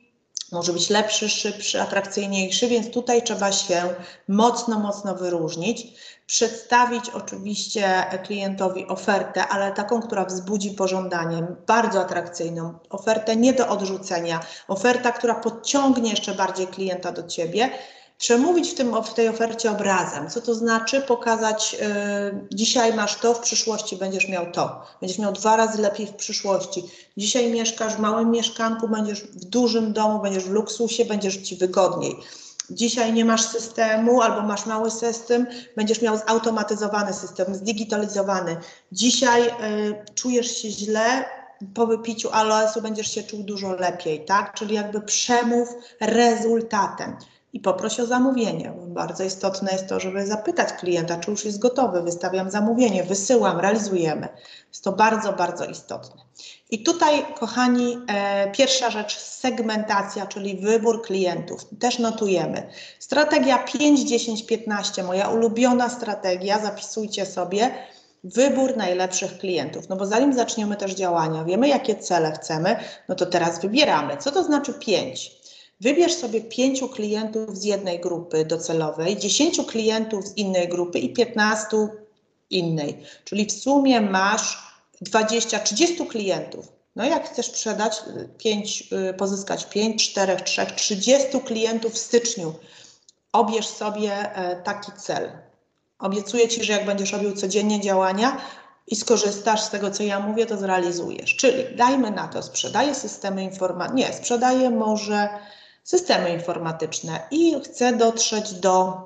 [0.52, 3.82] Może być lepszy, szybszy, atrakcyjniejszy, więc tutaj trzeba się
[4.28, 5.86] mocno, mocno wyróżnić.
[6.26, 14.40] Przedstawić oczywiście klientowi ofertę, ale taką, która wzbudzi pożądanie, bardzo atrakcyjną, ofertę nie do odrzucenia,
[14.68, 17.70] oferta, która podciągnie jeszcze bardziej klienta do ciebie
[18.22, 20.30] przemówić w, tym, w tej ofercie obrazem.
[20.30, 21.00] Co to znaczy?
[21.00, 24.82] Pokazać, y, dzisiaj masz to, w przyszłości będziesz miał to.
[25.00, 26.84] Będziesz miał dwa razy lepiej w przyszłości.
[27.16, 32.16] Dzisiaj mieszkasz w małym mieszkanku, będziesz w dużym domu, będziesz w luksusie, będziesz ci wygodniej.
[32.70, 35.46] Dzisiaj nie masz systemu albo masz mały system,
[35.76, 38.56] będziesz miał zautomatyzowany system, zdigitalizowany.
[38.92, 39.52] Dzisiaj y,
[40.14, 41.24] czujesz się źle,
[41.74, 44.54] po wypiciu aloesu będziesz się czuł dużo lepiej, tak?
[44.54, 45.68] Czyli jakby przemów
[46.00, 47.16] rezultatem
[47.52, 48.72] i poproś o zamówienie.
[48.86, 52.02] Bardzo istotne jest to, żeby zapytać klienta, czy już jest gotowy.
[52.02, 54.28] Wystawiam zamówienie, wysyłam, realizujemy.
[54.68, 56.22] Jest to bardzo, bardzo istotne.
[56.70, 61.66] I tutaj, kochani, e, pierwsza rzecz segmentacja, czyli wybór klientów.
[61.78, 62.68] Też notujemy.
[62.98, 67.74] Strategia 5, 10, 15, moja ulubiona strategia, zapisujcie sobie.
[68.24, 69.88] Wybór najlepszych klientów.
[69.88, 72.76] No bo zanim zaczniemy też działania, wiemy jakie cele chcemy,
[73.08, 74.16] no to teraz wybieramy.
[74.16, 75.41] Co to znaczy 5?
[75.82, 81.76] Wybierz sobie pięciu klientów z jednej grupy docelowej, dziesięciu klientów z innej grupy i 15
[82.50, 83.02] innej.
[83.24, 84.58] Czyli w sumie masz
[85.04, 86.72] 20-30 klientów.
[86.96, 88.02] No jak chcesz sprzedać
[88.38, 92.54] 5, y, pozyskać 5, 4, 3, 30 klientów w styczniu,
[93.32, 95.32] obierz sobie e, taki cel.
[95.98, 98.40] Obiecuję Ci, że jak będziesz robił codziennie działania
[98.86, 101.36] i skorzystasz z tego, co ja mówię, to zrealizujesz.
[101.36, 105.28] Czyli dajmy na to, sprzedaję systemy informatyczne, nie, sprzedaję może
[105.82, 109.02] systemy informatyczne i chcę dotrzeć do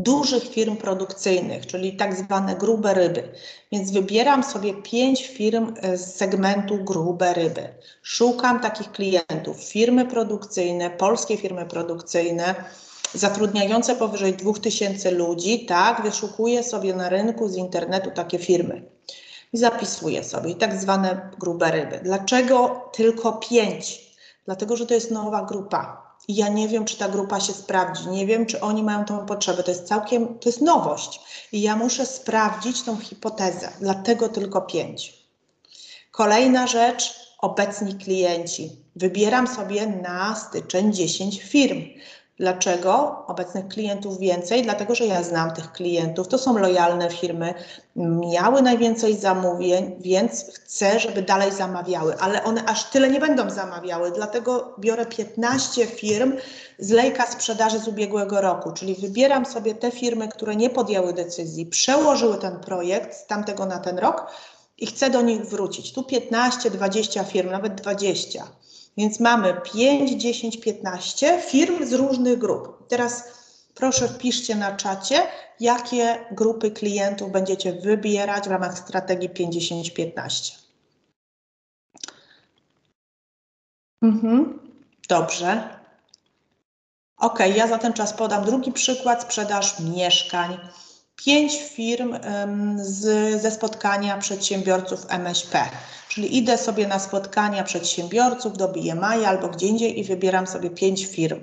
[0.00, 3.32] dużych firm produkcyjnych, czyli tak zwane grube ryby.
[3.72, 7.68] Więc wybieram sobie pięć firm e, z segmentu grube ryby.
[8.02, 12.54] Szukam takich klientów, firmy produkcyjne, polskie firmy produkcyjne,
[13.14, 18.82] zatrudniające powyżej 2000 ludzi, tak, wyszukuję sobie na rynku z internetu takie firmy
[19.52, 22.00] i zapisuję sobie tak zwane grube ryby.
[22.02, 24.09] Dlaczego tylko pięć?
[24.50, 26.14] Dlatego że to jest nowa grupa.
[26.28, 29.26] I ja nie wiem, czy ta grupa się sprawdzi, nie wiem, czy oni mają tą
[29.26, 29.62] potrzebę.
[29.62, 31.20] To jest całkiem, to jest nowość.
[31.52, 35.26] I ja muszę sprawdzić tą hipotezę, dlatego tylko pięć.
[36.10, 38.70] Kolejna rzecz, obecni klienci.
[38.96, 41.80] Wybieram sobie na styczeń 10 firm.
[42.40, 44.62] Dlaczego obecnych klientów więcej?
[44.62, 46.28] Dlatego, że ja znam tych klientów.
[46.28, 47.54] To są lojalne firmy,
[47.96, 54.10] miały najwięcej zamówień, więc chcę, żeby dalej zamawiały, ale one aż tyle nie będą zamawiały.
[54.10, 56.32] Dlatego biorę 15 firm
[56.78, 61.66] z lejka sprzedaży z ubiegłego roku, czyli wybieram sobie te firmy, które nie podjęły decyzji,
[61.66, 64.26] przełożyły ten projekt z tamtego na ten rok
[64.78, 65.92] i chcę do nich wrócić.
[65.92, 68.44] Tu 15, 20 firm, nawet 20.
[68.96, 72.88] Więc mamy 5, 10, 15 firm z różnych grup.
[72.88, 73.24] Teraz
[73.74, 75.22] proszę wpiszcie na czacie,
[75.60, 80.58] jakie grupy klientów będziecie wybierać w ramach strategii 50-15.
[84.02, 84.58] Mhm.
[85.08, 85.80] Dobrze.
[87.16, 90.58] Ok, ja za ten czas podam drugi przykład, sprzedaż mieszkań.
[91.24, 92.18] Pięć firm
[92.76, 95.58] z, ze spotkania przedsiębiorców MŚP.
[96.08, 101.06] Czyli idę sobie na spotkania przedsiębiorców do BMI albo gdzie indziej i wybieram sobie pięć
[101.06, 101.40] firm.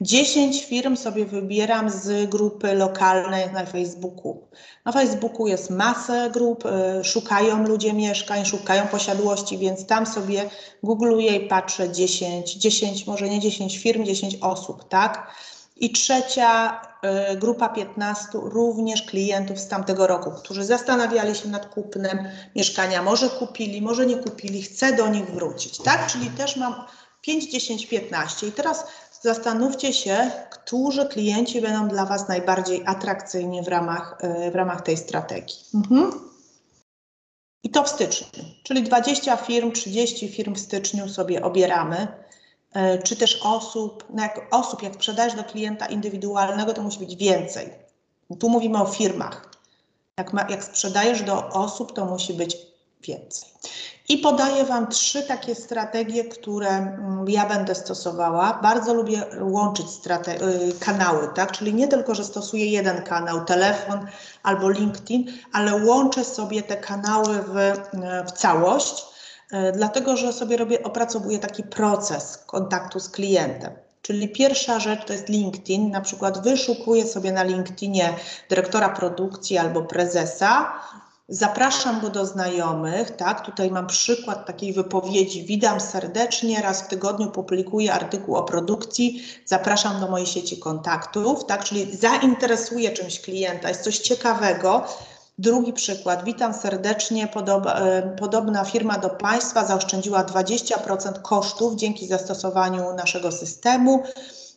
[0.00, 4.48] 10 firm sobie wybieram z grupy lokalnej na Facebooku.
[4.84, 6.64] Na Facebooku jest masę grup,
[7.00, 10.50] y, szukają ludzie mieszkań, szukają posiadłości, więc tam sobie
[10.82, 15.30] googluję i patrzę 10, 10, może nie 10 firm, 10 osób, tak?
[15.76, 16.80] I trzecia
[17.32, 22.18] y, grupa 15 również klientów z tamtego roku, którzy zastanawiali się nad kupnem
[22.56, 26.06] mieszkania, może kupili, może nie kupili, chcę do nich wrócić, tak?
[26.06, 26.74] Czyli też mam
[27.20, 28.46] 5, 10, 15.
[28.46, 28.86] I teraz
[29.20, 34.96] zastanówcie się, którzy klienci będą dla Was najbardziej atrakcyjni w ramach, e, w ramach tej
[34.96, 35.56] strategii.
[35.74, 36.12] Mhm.
[37.62, 42.25] I to w styczniu, czyli 20 firm, 30 firm w styczniu sobie obieramy, e,
[43.04, 47.70] czy też osób, no jak osób, jak sprzedajesz do klienta indywidualnego, to musi być więcej.
[48.38, 49.50] Tu mówimy o firmach.
[50.18, 52.56] Jak, ma, jak sprzedajesz do osób, to musi być
[53.00, 53.48] więcej.
[54.08, 58.58] I podaję Wam trzy takie strategie, które mm, ja będę stosowała.
[58.62, 61.52] Bardzo lubię łączyć y, kanały, tak?
[61.52, 64.06] Czyli nie tylko, że stosuję jeden kanał, telefon
[64.42, 67.54] albo LinkedIn, ale łączę sobie te kanały w,
[68.28, 69.15] w całość, y,
[69.72, 73.72] dlatego że sobie robię, opracowuję taki proces kontaktu z klientem.
[74.02, 78.14] Czyli pierwsza rzecz to jest LinkedIn, na przykład wyszukuję sobie na LinkedInie
[78.48, 80.72] dyrektora produkcji albo prezesa,
[81.28, 83.46] Zapraszam go do znajomych, tak?
[83.46, 85.44] Tutaj mam przykład takiej wypowiedzi.
[85.44, 89.22] Witam serdecznie, raz w tygodniu publikuję artykuł o produkcji.
[89.44, 91.64] Zapraszam do mojej sieci kontaktów, tak?
[91.64, 94.86] Czyli zainteresuję czymś klienta, jest coś ciekawego.
[95.38, 96.24] Drugi przykład.
[96.24, 97.26] Witam serdecznie.
[97.26, 104.02] Podoba, e, podobna firma do Państwa zaoszczędziła 20% kosztów dzięki zastosowaniu naszego systemu.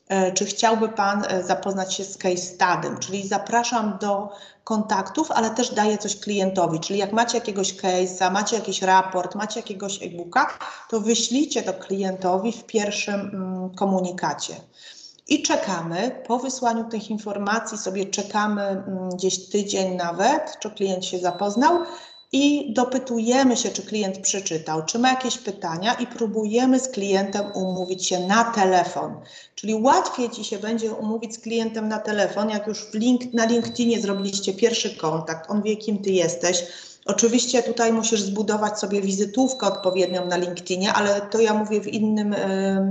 [0.09, 4.29] E, czy chciałby Pan e, zapoznać się z case studym, czyli zapraszam do
[4.63, 9.59] kontaktów, ale też daję coś klientowi, czyli jak macie jakiegoś case'a, macie jakiś raport, macie
[9.59, 10.57] jakiegoś e-booka,
[10.89, 14.55] to wyślijcie to klientowi w pierwszym mm, komunikacie.
[15.29, 21.19] I czekamy, po wysłaniu tych informacji sobie czekamy mm, gdzieś tydzień nawet, czy klient się
[21.19, 21.79] zapoznał
[22.31, 28.05] i dopytujemy się, czy klient przeczytał, czy ma jakieś pytania i próbujemy z klientem umówić
[28.05, 29.19] się na telefon.
[29.55, 34.01] Czyli łatwiej Ci się będzie umówić z klientem na telefon, jak już link, na LinkedInie
[34.01, 36.63] zrobiliście pierwszy kontakt, on wie, kim Ty jesteś.
[37.09, 42.35] Oczywiście tutaj musisz zbudować sobie wizytówkę odpowiednią na LinkedInie, ale to ja mówię w innym,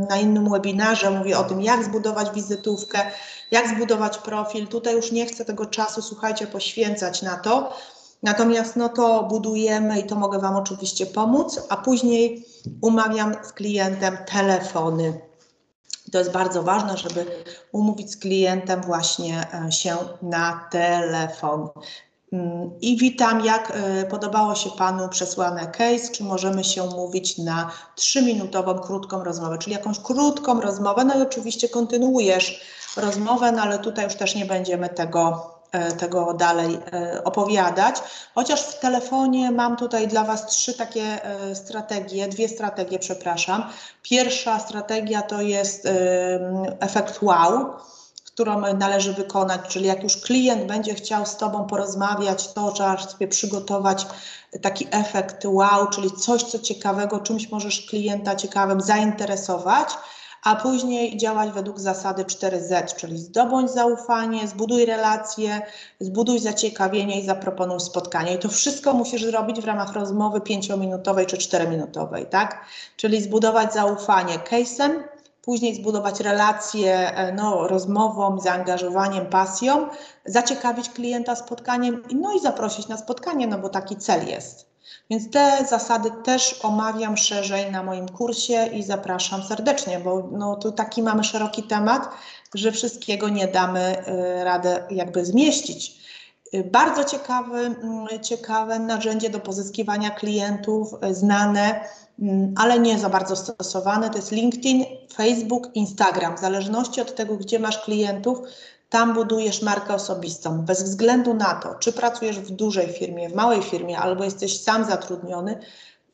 [0.09, 2.99] na innym webinarze, mówię o tym, jak zbudować wizytówkę,
[3.51, 4.67] jak zbudować profil.
[4.67, 7.73] Tutaj już nie chcę tego czasu, słuchajcie, poświęcać na to
[8.23, 12.45] Natomiast no to budujemy i to mogę Wam oczywiście pomóc, a później
[12.83, 15.21] umawiam z klientem telefony.
[16.13, 17.27] To jest bardzo ważne, żeby
[17.73, 21.69] umówić z klientem właśnie e, się na telefon.
[22.33, 27.71] Mm, I witam, jak e, podobało się Panu przesłane case, czy możemy się umówić na
[27.97, 32.61] trzyminutową krótką rozmowę, czyli jakąś krótką rozmowę, no i oczywiście kontynuujesz
[32.97, 37.97] rozmowę, no ale tutaj już też nie będziemy tego E, tego dalej e, opowiadać.
[38.35, 41.21] Chociaż w telefonie mam tutaj dla Was trzy takie
[41.55, 43.65] strategie, dwie strategie, przepraszam.
[44.03, 45.89] Pierwsza strategia to jest
[46.81, 47.73] efekt wow,
[48.39, 53.29] którą należy wykonać, czyli jak już klient będzie chciał z Tobą porozmawiać, to trzeba sobie
[53.29, 54.07] przygotować
[54.63, 59.89] taki efekt wow, czyli coś, co ciekawego, czymś możesz klienta ciekawym zainteresować
[60.45, 65.63] a później działać według zasady 4Z, czyli zdobądź zaufanie, zbuduj relacje,
[66.01, 68.35] zbuduj zaciekawienie i zaproponuj spotkanie.
[68.35, 72.65] I to wszystko musisz zrobić w ramach rozmowy 5-minutowej czy 4-minutowej, tak?
[72.97, 74.91] Czyli zbudować zaufanie case'em,
[75.49, 79.89] później zbudować relacje e, no, rozmową, zaangażowaniem, pasją,
[80.25, 84.67] zaciekawić klienta spotkaniem, no i zaprosić na spotkanie, no bo taki cel jest.
[85.11, 90.73] Więc te zasady też omawiam szerzej na moim kursie i zapraszam serdecznie, bo no, tu
[90.73, 92.09] taki mamy szeroki temat,
[92.55, 94.05] że wszystkiego nie damy
[94.41, 95.99] y, radę jakby zmieścić.
[96.55, 101.81] Y, bardzo ciekawy, mm, ciekawe narzędzie do pozyskiwania klientów, znane,
[102.57, 106.37] ale nie za bardzo stosowane, to jest LinkedIn, Facebook, Instagram.
[106.37, 108.39] W zależności od tego, gdzie masz klientów,
[108.91, 110.63] tam budujesz markę osobistą.
[110.63, 114.85] Bez względu na to, czy pracujesz w dużej firmie, w małej firmie, albo jesteś sam
[114.85, 115.59] zatrudniony,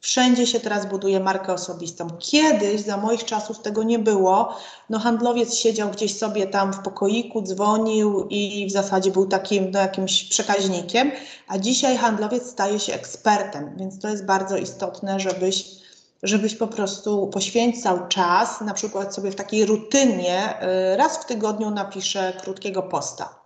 [0.01, 2.09] wszędzie się teraz buduje markę osobistą.
[2.19, 4.57] Kiedyś, za moich czasów, tego nie było.
[4.91, 9.79] No, handlowiec siedział gdzieś sobie tam w pokoiku, dzwonił i w zasadzie był takim no,
[9.79, 11.11] jakimś przekaźnikiem,
[11.49, 15.84] a dzisiaj handlowiec staje się ekspertem, więc to jest bardzo istotne, żebyś
[16.25, 20.63] żebyś po prostu poświęcał czas, na przykład sobie w takiej rutynie,
[20.93, 23.45] y, raz w tygodniu napiszę krótkiego posta.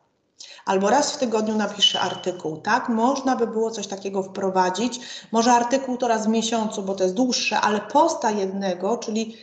[0.65, 2.89] Albo raz w tygodniu napiszę artykuł, tak?
[2.89, 5.01] Można by było coś takiego wprowadzić.
[5.33, 9.37] Może artykuł to raz w miesiącu, bo to jest dłuższe, ale posta jednego, czyli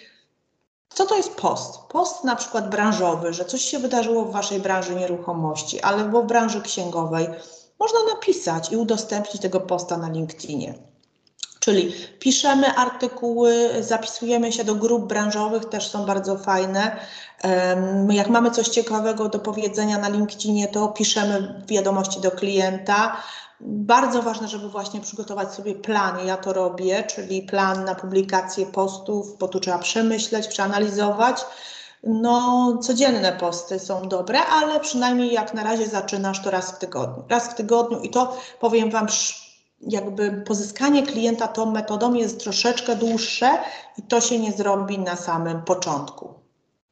[0.90, 1.80] co to jest post?
[1.90, 6.62] Post na przykład branżowy, że coś się wydarzyło w Waszej branży nieruchomości, albo w branży
[6.62, 7.28] księgowej.
[7.80, 10.95] Można napisać i udostępnić tego posta na LinkedInie.
[11.66, 17.00] Czyli piszemy artykuły, zapisujemy się do grup branżowych, też są bardzo fajne.
[18.10, 23.18] Jak mamy coś ciekawego do powiedzenia na LinkedInie, to piszemy wiadomości do klienta.
[23.60, 26.28] Bardzo ważne, żeby właśnie przygotować sobie plan.
[26.28, 31.46] Ja to robię, czyli plan na publikację postów, bo tu trzeba przemyśleć, przeanalizować.
[32.04, 37.24] No, codzienne posty są dobre, ale przynajmniej jak na razie zaczynasz to raz w tygodniu.
[37.30, 39.08] Raz w tygodniu i to powiem Wam
[39.82, 43.58] jakby pozyskanie klienta tą metodą jest troszeczkę dłuższe
[43.98, 46.45] i to się nie zrobi na samym początku.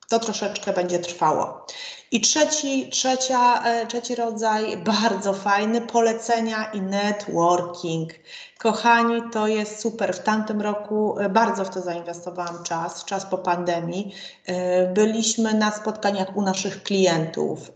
[0.10, 1.66] To troszeczkę będzie trwało.
[2.14, 8.12] I trzeci, trzecia, e, trzeci rodzaj, bardzo fajny, polecenia i networking.
[8.60, 10.16] Kochani, to jest super.
[10.16, 14.16] W tamtym roku e, bardzo w to zainwestowałam czas, czas po pandemii.
[14.46, 17.72] E, byliśmy na spotkaniach u naszych klientów,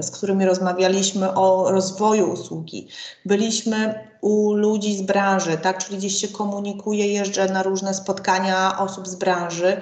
[0.00, 2.88] z którymi rozmawialiśmy o rozwoju usługi.
[3.24, 9.08] Byliśmy u ludzi z branży, tak, czyli gdzieś się komunikuje, jeżdżę na różne spotkania osób
[9.08, 9.80] z branży.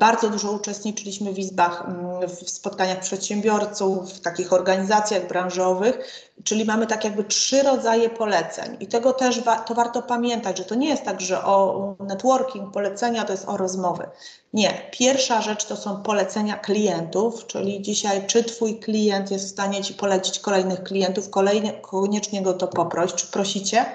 [0.00, 5.98] Bardzo dużo uczestniczyliśmy w izbach, mm, w spotkaniach przedsiębiorców, w takich organizacjach branżowych,
[6.44, 8.76] czyli mamy tak jakby trzy rodzaje poleceń.
[8.80, 12.72] I tego też wa to warto pamiętać, że to nie jest tak, że o networking,
[12.72, 14.04] polecenia to jest o rozmowy.
[14.52, 14.90] Nie.
[14.90, 19.94] Pierwsza rzecz to są polecenia klientów, czyli dzisiaj czy Twój klient jest w stanie Ci
[19.94, 23.14] polecić kolejnych klientów, kolejnie, koniecznie go to poproś.
[23.14, 23.86] Czy prosicie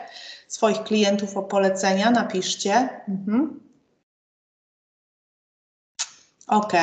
[0.48, 2.12] swoich klientów o polecenia?
[2.12, 2.90] Napiszcie.
[3.08, 3.60] Mhm.
[6.48, 6.74] OK.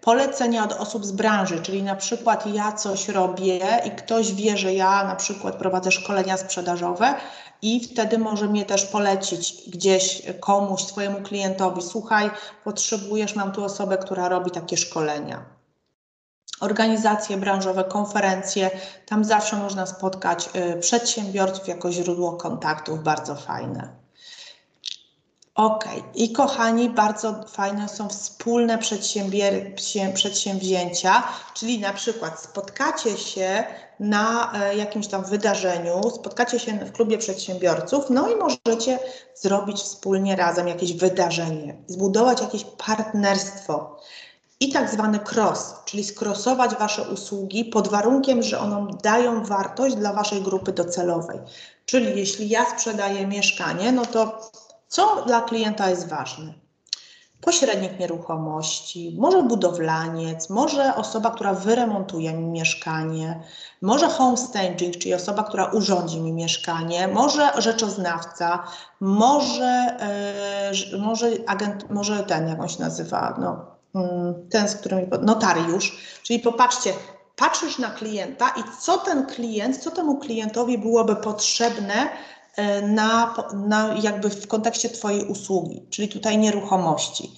[0.00, 4.74] Polecenia od osób z branży, czyli na przykład ja coś robię i ktoś wie, że
[4.74, 7.14] ja na przykład prowadzę szkolenia sprzedażowe
[7.62, 11.82] i wtedy może mnie też polecić gdzieś komuś, swojemu klientowi.
[11.82, 12.30] Słuchaj,
[12.64, 15.44] potrzebujesz, mam tu osobę, która robi takie szkolenia.
[16.60, 18.70] Organizacje branżowe, konferencje,
[19.06, 24.01] tam zawsze można spotkać y, przedsiębiorców jako źródło kontaktów, bardzo fajne.
[25.54, 25.84] Ok,
[26.14, 28.78] i kochani, bardzo fajne są wspólne
[30.14, 31.22] przedsięwzięcia,
[31.54, 33.64] czyli na przykład spotkacie się
[34.00, 38.98] na e, jakimś tam wydarzeniu, spotkacie się w klubie przedsiębiorców, no i możecie
[39.34, 44.00] zrobić wspólnie razem jakieś wydarzenie, zbudować jakieś partnerstwo.
[44.60, 50.12] I tak zwany cross, czyli skrosować Wasze usługi pod warunkiem, że one dają wartość dla
[50.12, 51.38] Waszej grupy docelowej.
[51.86, 54.50] Czyli jeśli ja sprzedaję mieszkanie, no to
[54.92, 56.54] co dla klienta jest ważne?
[57.40, 63.42] Pośrednik nieruchomości, może budowlaniec, może osoba, która wyremontuje mi mieszkanie,
[63.82, 68.64] może homestaging, czyli osoba, która urządzi mi mieszkanie, może rzeczoznawca,
[69.00, 69.98] może,
[70.92, 73.66] yy, może agent, może ten, jak on się nazywa, no,
[74.02, 75.98] yy, ten, z którym, notariusz.
[76.22, 76.92] Czyli popatrzcie,
[77.36, 82.08] patrzysz na klienta i co ten klient, co temu klientowi byłoby potrzebne,
[82.82, 87.30] na, na jakby w kontekście Twojej usługi, czyli tutaj nieruchomości.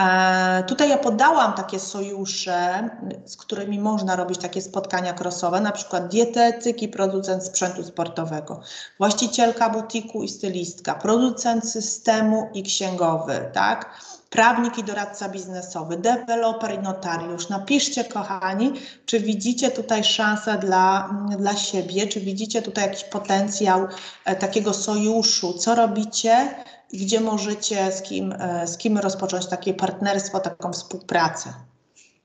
[0.00, 2.90] E, tutaj ja podałam takie sojusze,
[3.24, 8.60] z którymi można robić takie spotkania crossowe, na przykład dietetyk i producent sprzętu sportowego,
[8.98, 14.00] właścicielka butiku i stylistka, producent systemu i księgowy, tak?
[14.34, 17.48] prawnik i doradca biznesowy, deweloper i notariusz.
[17.48, 18.72] Napiszcie, kochani,
[19.06, 23.86] czy widzicie tutaj szansę dla, dla siebie, czy widzicie tutaj jakiś potencjał
[24.24, 26.54] e, takiego sojuszu, co robicie,
[26.98, 31.54] gdzie możecie z kim, e, z kim rozpocząć takie partnerstwo, taką współpracę.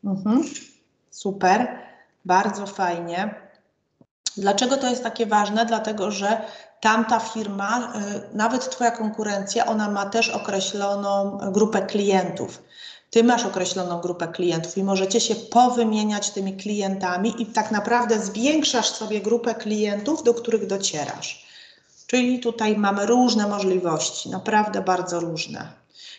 [0.04, 0.44] Mhm.
[1.10, 1.68] Super,
[2.26, 3.36] bardzo fajnie.
[4.38, 5.66] Dlaczego to jest takie ważne?
[5.66, 6.42] Dlatego, że
[6.82, 7.94] tamta firma,
[8.34, 12.64] y, nawet Twoja konkurencja, ona ma też określoną grupę klientów.
[13.10, 18.90] Ty masz określoną grupę klientów i możecie się powymieniać tymi klientami i tak naprawdę zwiększasz
[18.90, 21.49] sobie grupę klientów, do których docierasz.
[22.10, 25.74] Czyli tutaj mamy różne możliwości, naprawdę bardzo różne.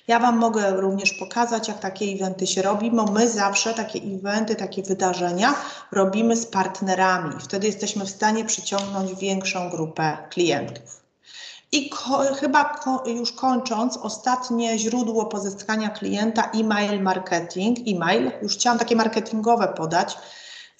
[0.09, 4.57] Ja Wam mogę również pokazać, jak takie eventy się robi, bo my zawsze takie eventy,
[4.57, 5.55] takie wydarzenia
[5.93, 7.35] robimy z partnerami.
[7.41, 11.03] Wtedy jesteśmy w stanie przyciągnąć większą grupę klientów.
[11.73, 17.79] I ko chyba ko już kończąc, ostatnie źródło pozyskania klienta e-mail marketing.
[17.89, 20.19] E-mail, już chciałam takie marketingowe podać.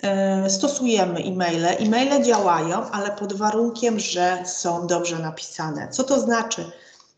[0.03, 1.67] Yy, stosujemy e-maile.
[1.67, 5.89] E-maile działają, ale pod warunkiem, że są dobrze napisane.
[5.89, 6.73] Co to znaczy?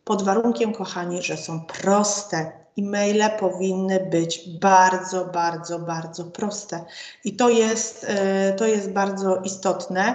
[0.05, 2.53] pod warunkiem, kochani, że są proste.
[2.79, 6.85] E-maile powinny być bardzo, bardzo, bardzo proste.
[7.25, 10.15] I to jest, e, to jest bardzo istotne,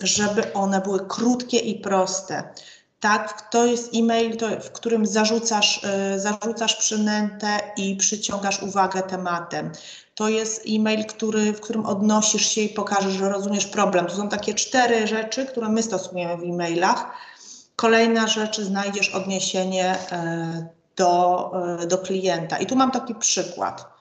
[0.00, 2.42] żeby one były krótkie i proste.
[3.00, 9.72] Tak, to jest e-mail, to, w którym zarzucasz, e, zarzucasz przynętę i przyciągasz uwagę tematem.
[10.14, 14.06] To jest e-mail, który, w którym odnosisz się i pokażesz, że rozumiesz problem.
[14.06, 17.10] To są takie cztery rzeczy, które my stosujemy w e-mailach.
[17.76, 21.52] Kolejna rzecz, znajdziesz odniesienie e, do,
[21.82, 22.58] e, do klienta.
[22.58, 23.92] I tu mam taki przykład.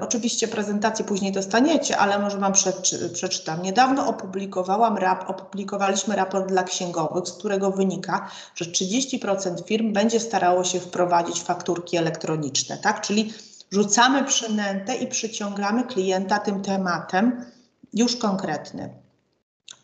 [0.00, 2.52] Oczywiście prezentację później dostaniecie, ale może Wam
[3.12, 3.62] przeczytam.
[3.62, 10.64] Niedawno opublikowałam rap, opublikowaliśmy raport dla księgowych, z którego wynika, że 30% firm będzie starało
[10.64, 13.00] się wprowadzić fakturki elektroniczne, tak?
[13.00, 13.32] Czyli
[13.74, 17.44] rzucamy przynętę i przyciągamy klienta tym tematem
[17.92, 18.94] już konkretny.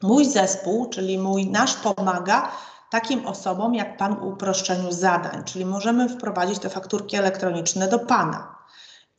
[0.03, 2.53] Mój zespół, czyli mój nasz pomaga
[2.91, 8.59] takim osobom jak Pan uproszczeniu zadań, czyli możemy wprowadzić te fakturki elektroniczne do Pana.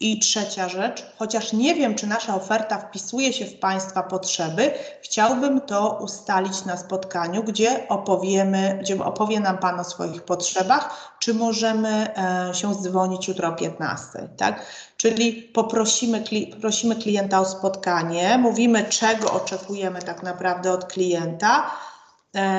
[0.02, 5.62] I trzecia rzecz, chociaż nie wiem, czy nasza oferta wpisuje się w Państwa potrzeby, chciałbym
[5.62, 12.16] to ustalić na spotkaniu, gdzie opowiemy, gdzie opowie nam Pan o swoich potrzebach, czy możemy
[12.18, 14.66] e, się dzwonić jutro o 15, tak?
[14.98, 16.24] Czyli poprosimy,
[16.62, 21.72] prosimy klienta o spotkanie, mówimy, czego oczekujemy tak naprawdę od klienta,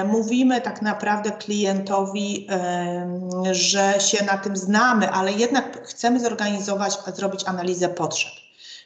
[0.06, 2.48] mówimy tak naprawdę klientowi,
[3.52, 8.32] że się na tym znamy, ale jednak chcemy zorganizować, zrobić analizę potrzeb.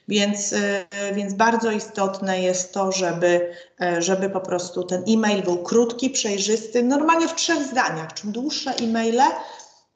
[0.09, 5.59] Więc, e, więc bardzo istotne jest to, żeby, e, żeby po prostu ten e-mail był
[5.63, 8.15] krótki, przejrzysty, normalnie w trzech zdaniach.
[8.15, 9.23] Czym dłuższe e-maile,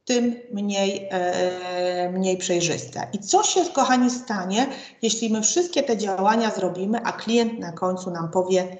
[0.04, 1.08] tym mniej,
[2.12, 3.08] mniej przejrzyste.
[3.12, 4.66] I co się, kochani, stanie,
[5.02, 8.78] jeśli my wszystkie te działania zrobimy, a klient na końcu nam powie,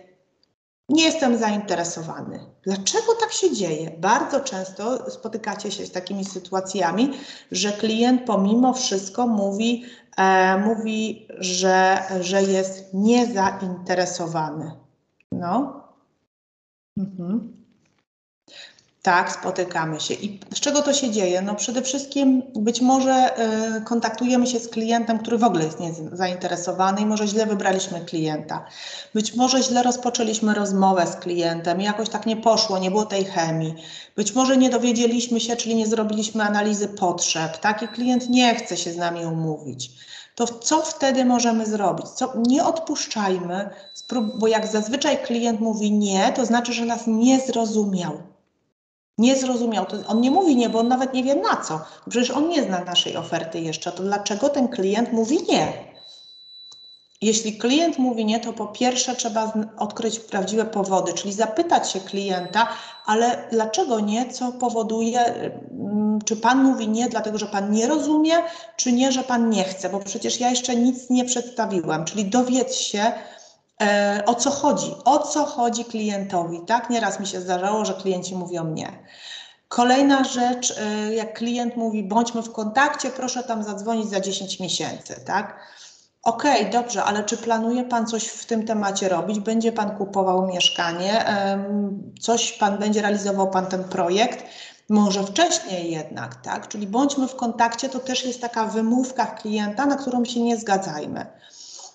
[0.91, 2.41] nie jestem zainteresowany.
[2.62, 3.91] Dlaczego tak się dzieje?
[3.99, 7.11] Bardzo często spotykacie się z takimi sytuacjami,
[7.53, 9.84] że klient pomimo wszystko mówi,
[10.16, 14.72] e, mówi że, że jest niezainteresowany.
[15.32, 15.82] No.
[16.99, 17.59] Mhm.
[19.03, 20.14] Tak, spotykamy się.
[20.14, 21.42] I z czego to się dzieje?
[21.42, 23.30] No przede wszystkim być może
[23.78, 25.78] y, kontaktujemy się z klientem, który w ogóle jest
[26.12, 28.66] zainteresowany i może źle wybraliśmy klienta.
[29.14, 33.24] Być może źle rozpoczęliśmy rozmowę z klientem i jakoś tak nie poszło, nie było tej
[33.24, 33.74] chemii.
[34.16, 37.59] Być może nie dowiedzieliśmy się, czyli nie zrobiliśmy analizy potrzeb.
[37.59, 39.90] Taki klient nie chce się z nami umówić.
[40.34, 42.09] To co wtedy możemy zrobić?
[42.09, 43.70] Co, nie odpuszczajmy,
[44.38, 48.29] bo jak zazwyczaj klient mówi nie, to znaczy, że nas nie zrozumiał
[49.18, 49.86] nie zrozumiał.
[50.08, 51.80] On nie mówi nie, bo on nawet nie wie na co.
[52.11, 53.92] Przecież on nie zna naszej oferty jeszcze.
[53.92, 55.90] To dlaczego ten klient mówi nie?
[57.22, 62.68] Jeśli klient mówi nie, to po pierwsze trzeba odkryć prawdziwe powody, czyli zapytać się klienta,
[63.06, 68.34] ale dlaczego nie, co powoduje, mm, czy pan mówi nie, dlatego że pan nie rozumie,
[68.76, 72.74] czy nie, że pan nie chce, bo przecież ja jeszcze nic nie przedstawiłam, czyli dowiedz
[72.74, 73.12] się,
[74.26, 76.90] o co chodzi, o co chodzi klientowi, tak?
[76.90, 78.92] Nieraz mi się zdarzało, że klienci mówią nie.
[79.68, 85.20] Kolejna rzecz, e, jak klient mówi, bądźmy w kontakcie, proszę tam zadzwonić za 10 miesięcy,
[85.26, 85.60] tak?
[86.22, 89.40] Okej, okay, dobrze, ale czy planuje Pan coś w tym temacie robić?
[89.40, 91.24] Będzie Pan kupował mieszkanie?
[92.20, 94.44] Coś Pan będzie realizował Pan ten projekt?
[94.88, 96.68] Może wcześniej jednak, tak?
[96.68, 101.26] Czyli bądźmy w kontakcie, to też jest taka wymówka klienta, na którą się nie zgadzajmy.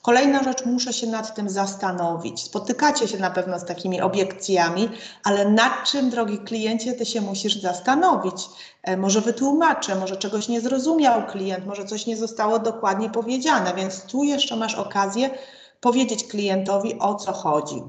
[0.06, 2.44] Kolejna rzecz, muszę się nad tym zastanowić.
[2.44, 4.90] Spotykacie się na pewno z takimi obiekcjami,
[5.24, 8.36] ale nad czym, drogi kliencie, ty się musisz zastanowić.
[8.84, 14.02] E, może wytłumaczę, może czegoś nie zrozumiał klient, może coś nie zostało dokładnie powiedziane, więc
[14.02, 15.30] tu jeszcze masz okazję
[15.82, 17.84] powiedzieć klientowi o co chodzi.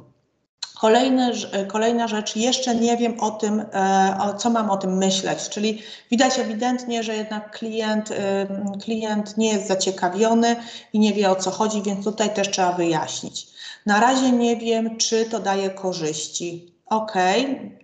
[0.80, 1.32] Kolejny,
[1.68, 5.82] kolejna rzecz, jeszcze nie wiem o tym, e, o co mam o tym myśleć, czyli
[6.10, 8.46] widać ewidentnie, że jednak klient, e,
[8.84, 10.56] klient nie jest zaciekawiony
[10.92, 13.46] i nie wie o co chodzi, więc tutaj też trzeba wyjaśnić.
[13.86, 16.75] Na razie nie wiem, czy to daje korzyści.
[16.86, 17.12] OK,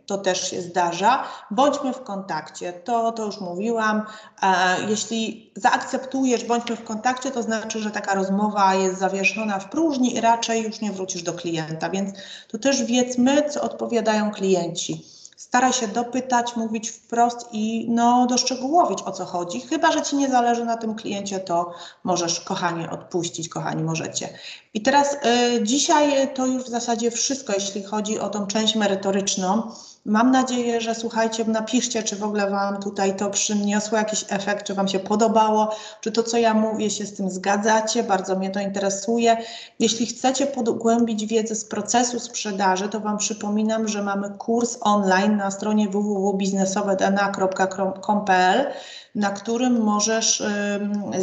[0.07, 1.25] to też się zdarza.
[1.51, 2.73] Bądźmy w kontakcie.
[2.73, 4.03] To, to już mówiłam.
[4.43, 10.17] E, jeśli zaakceptujesz, bądźmy w kontakcie, to znaczy, że taka rozmowa jest zawieszona w próżni
[10.17, 11.91] i raczej już nie wrócisz do klienta.
[11.91, 12.11] Więc
[12.49, 15.05] tu też wiedzmy, co odpowiadają klienci
[15.53, 19.61] staraj się dopytać, mówić wprost i no, doszczegółowić o co chodzi.
[19.61, 21.73] Chyba, że Ci nie zależy na tym kliencie, to
[22.05, 24.29] możesz, kochanie, odpuścić, kochani, możecie.
[24.75, 29.73] I teraz y, dzisiaj to już w zasadzie wszystko, jeśli chodzi o tą część merytoryczną.
[30.05, 34.75] Mam nadzieję, że słuchajcie, napiszcie, czy w ogóle Wam tutaj to przyniosło jakiś efekt, czy
[34.75, 38.03] Wam się podobało, czy to, co ja mówię, się z tym zgadzacie.
[38.03, 39.37] Bardzo mnie to interesuje.
[39.79, 45.51] Jeśli chcecie pogłębić wiedzę z procesu sprzedaży, to Wam przypominam, że mamy kurs online na
[45.51, 48.67] stronie www.biznesowedna.com.pl,
[49.15, 50.43] na którym możesz,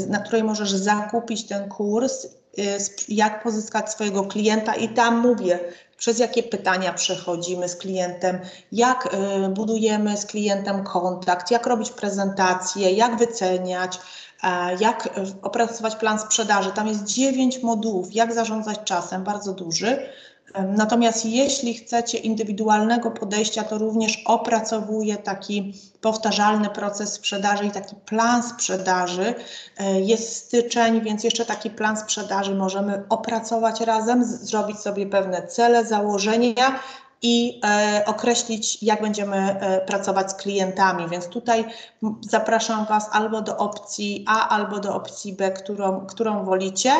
[0.07, 2.27] na której możesz zakupić ten kurs
[3.09, 5.59] jak pozyskać swojego klienta i tam mówię,
[5.99, 8.39] przez jakie pytania przechodzimy z klientem,
[8.71, 9.13] jak
[9.45, 13.99] y, budujemy z klientem kontakt, jak robić prezentacje, jak wyceniać,
[14.79, 15.09] jak y,
[15.41, 16.71] opracować plan sprzedaży.
[16.71, 20.09] Tam jest dziewięć modułów, jak zarządzać czasem, bardzo duży.
[20.67, 28.43] Natomiast jeśli chcecie indywidualnego podejścia, to również opracowuję taki powtarzalny proces sprzedaży i taki plan
[28.43, 29.35] sprzedaży.
[29.77, 35.85] E, jest styczeń, więc jeszcze taki plan sprzedaży możemy opracować razem, zrobić sobie pewne cele,
[35.85, 36.79] założenia
[37.21, 41.09] i e, określić, jak będziemy e, pracować z klientami.
[41.09, 41.65] Więc tutaj
[42.21, 46.91] zapraszam Was albo do opcji A, albo do opcji B, którą, którą wolicie.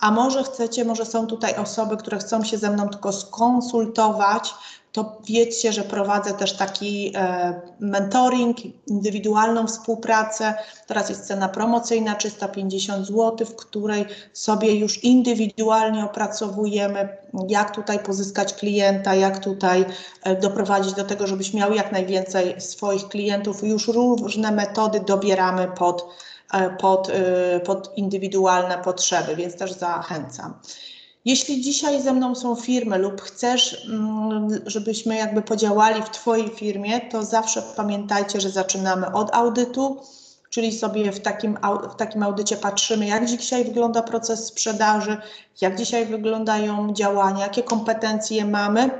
[0.00, 4.54] A może chcecie, może są tutaj osoby, które chcą się ze mną tylko skonsultować,
[4.92, 10.54] to wiedzcie, że prowadzę też taki e, mentoring, indywidualną współpracę.
[10.86, 17.08] Teraz jest cena promocyjna 350 zł, w której sobie już indywidualnie opracowujemy,
[17.48, 19.84] jak tutaj pozyskać klienta, jak tutaj
[20.22, 23.62] e, doprowadzić do tego, żebyś miał jak najwięcej swoich klientów.
[23.62, 26.08] Już różne metody dobieramy pod,
[26.52, 30.54] e, pod, e, pod indywidualne potrzeby, więc też zachęcam.
[31.24, 37.00] Jeśli dzisiaj ze mną są firmy lub chcesz, mm, żebyśmy jakby podziałali w Twojej firmie,
[37.00, 40.00] to zawsze pamiętajcie, że zaczynamy od audytu,
[40.50, 41.58] czyli sobie w takim,
[41.92, 45.16] w takim audycie patrzymy, jak dzisiaj wygląda proces sprzedaży,
[45.60, 48.90] jak dzisiaj wyglądają działania, jakie kompetencje mamy.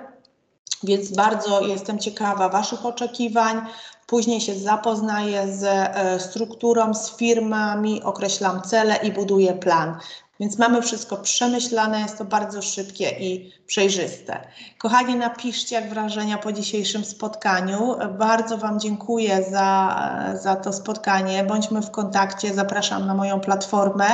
[0.85, 3.61] Więc bardzo jestem ciekawa Waszych oczekiwań.
[4.07, 9.97] Później się zapoznaję z e, strukturą, z firmami, określam cele i buduję plan.
[10.41, 14.41] Więc mamy wszystko przemyślane, jest to bardzo szybkie i przejrzyste.
[14.79, 17.97] Kochani, napiszcie jak wrażenia po dzisiejszym spotkaniu.
[18.19, 19.99] Bardzo Wam dziękuję za,
[20.43, 21.45] za to spotkanie.
[21.45, 24.05] Bądźmy w kontakcie, zapraszam na moją platformę.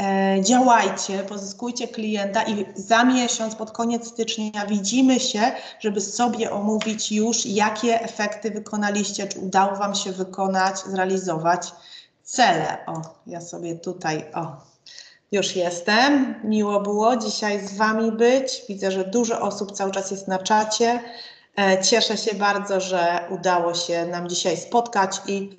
[0.00, 7.12] E, działajcie, pozyskujcie klienta i za miesiąc, pod koniec stycznia widzimy się, żeby sobie omówić
[7.12, 11.72] już, jakie efekty wykonaliście, czy udało Wam się wykonać, zrealizować
[12.22, 12.78] cele.
[12.86, 14.69] O, ja sobie tutaj, o,
[15.32, 16.34] już jestem.
[16.44, 18.62] Miło było dzisiaj z Wami być.
[18.68, 21.00] Widzę, że dużo osób cały czas jest na czacie.
[21.58, 25.56] E, cieszę się bardzo, że udało się nam dzisiaj spotkać i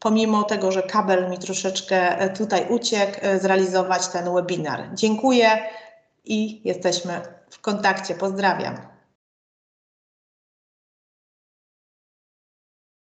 [0.00, 4.84] pomimo tego, że kabel mi troszeczkę e, tutaj uciekł, e, zrealizować ten webinar.
[4.94, 5.48] Dziękuję
[6.24, 8.14] i jesteśmy w kontakcie.
[8.14, 8.93] Pozdrawiam.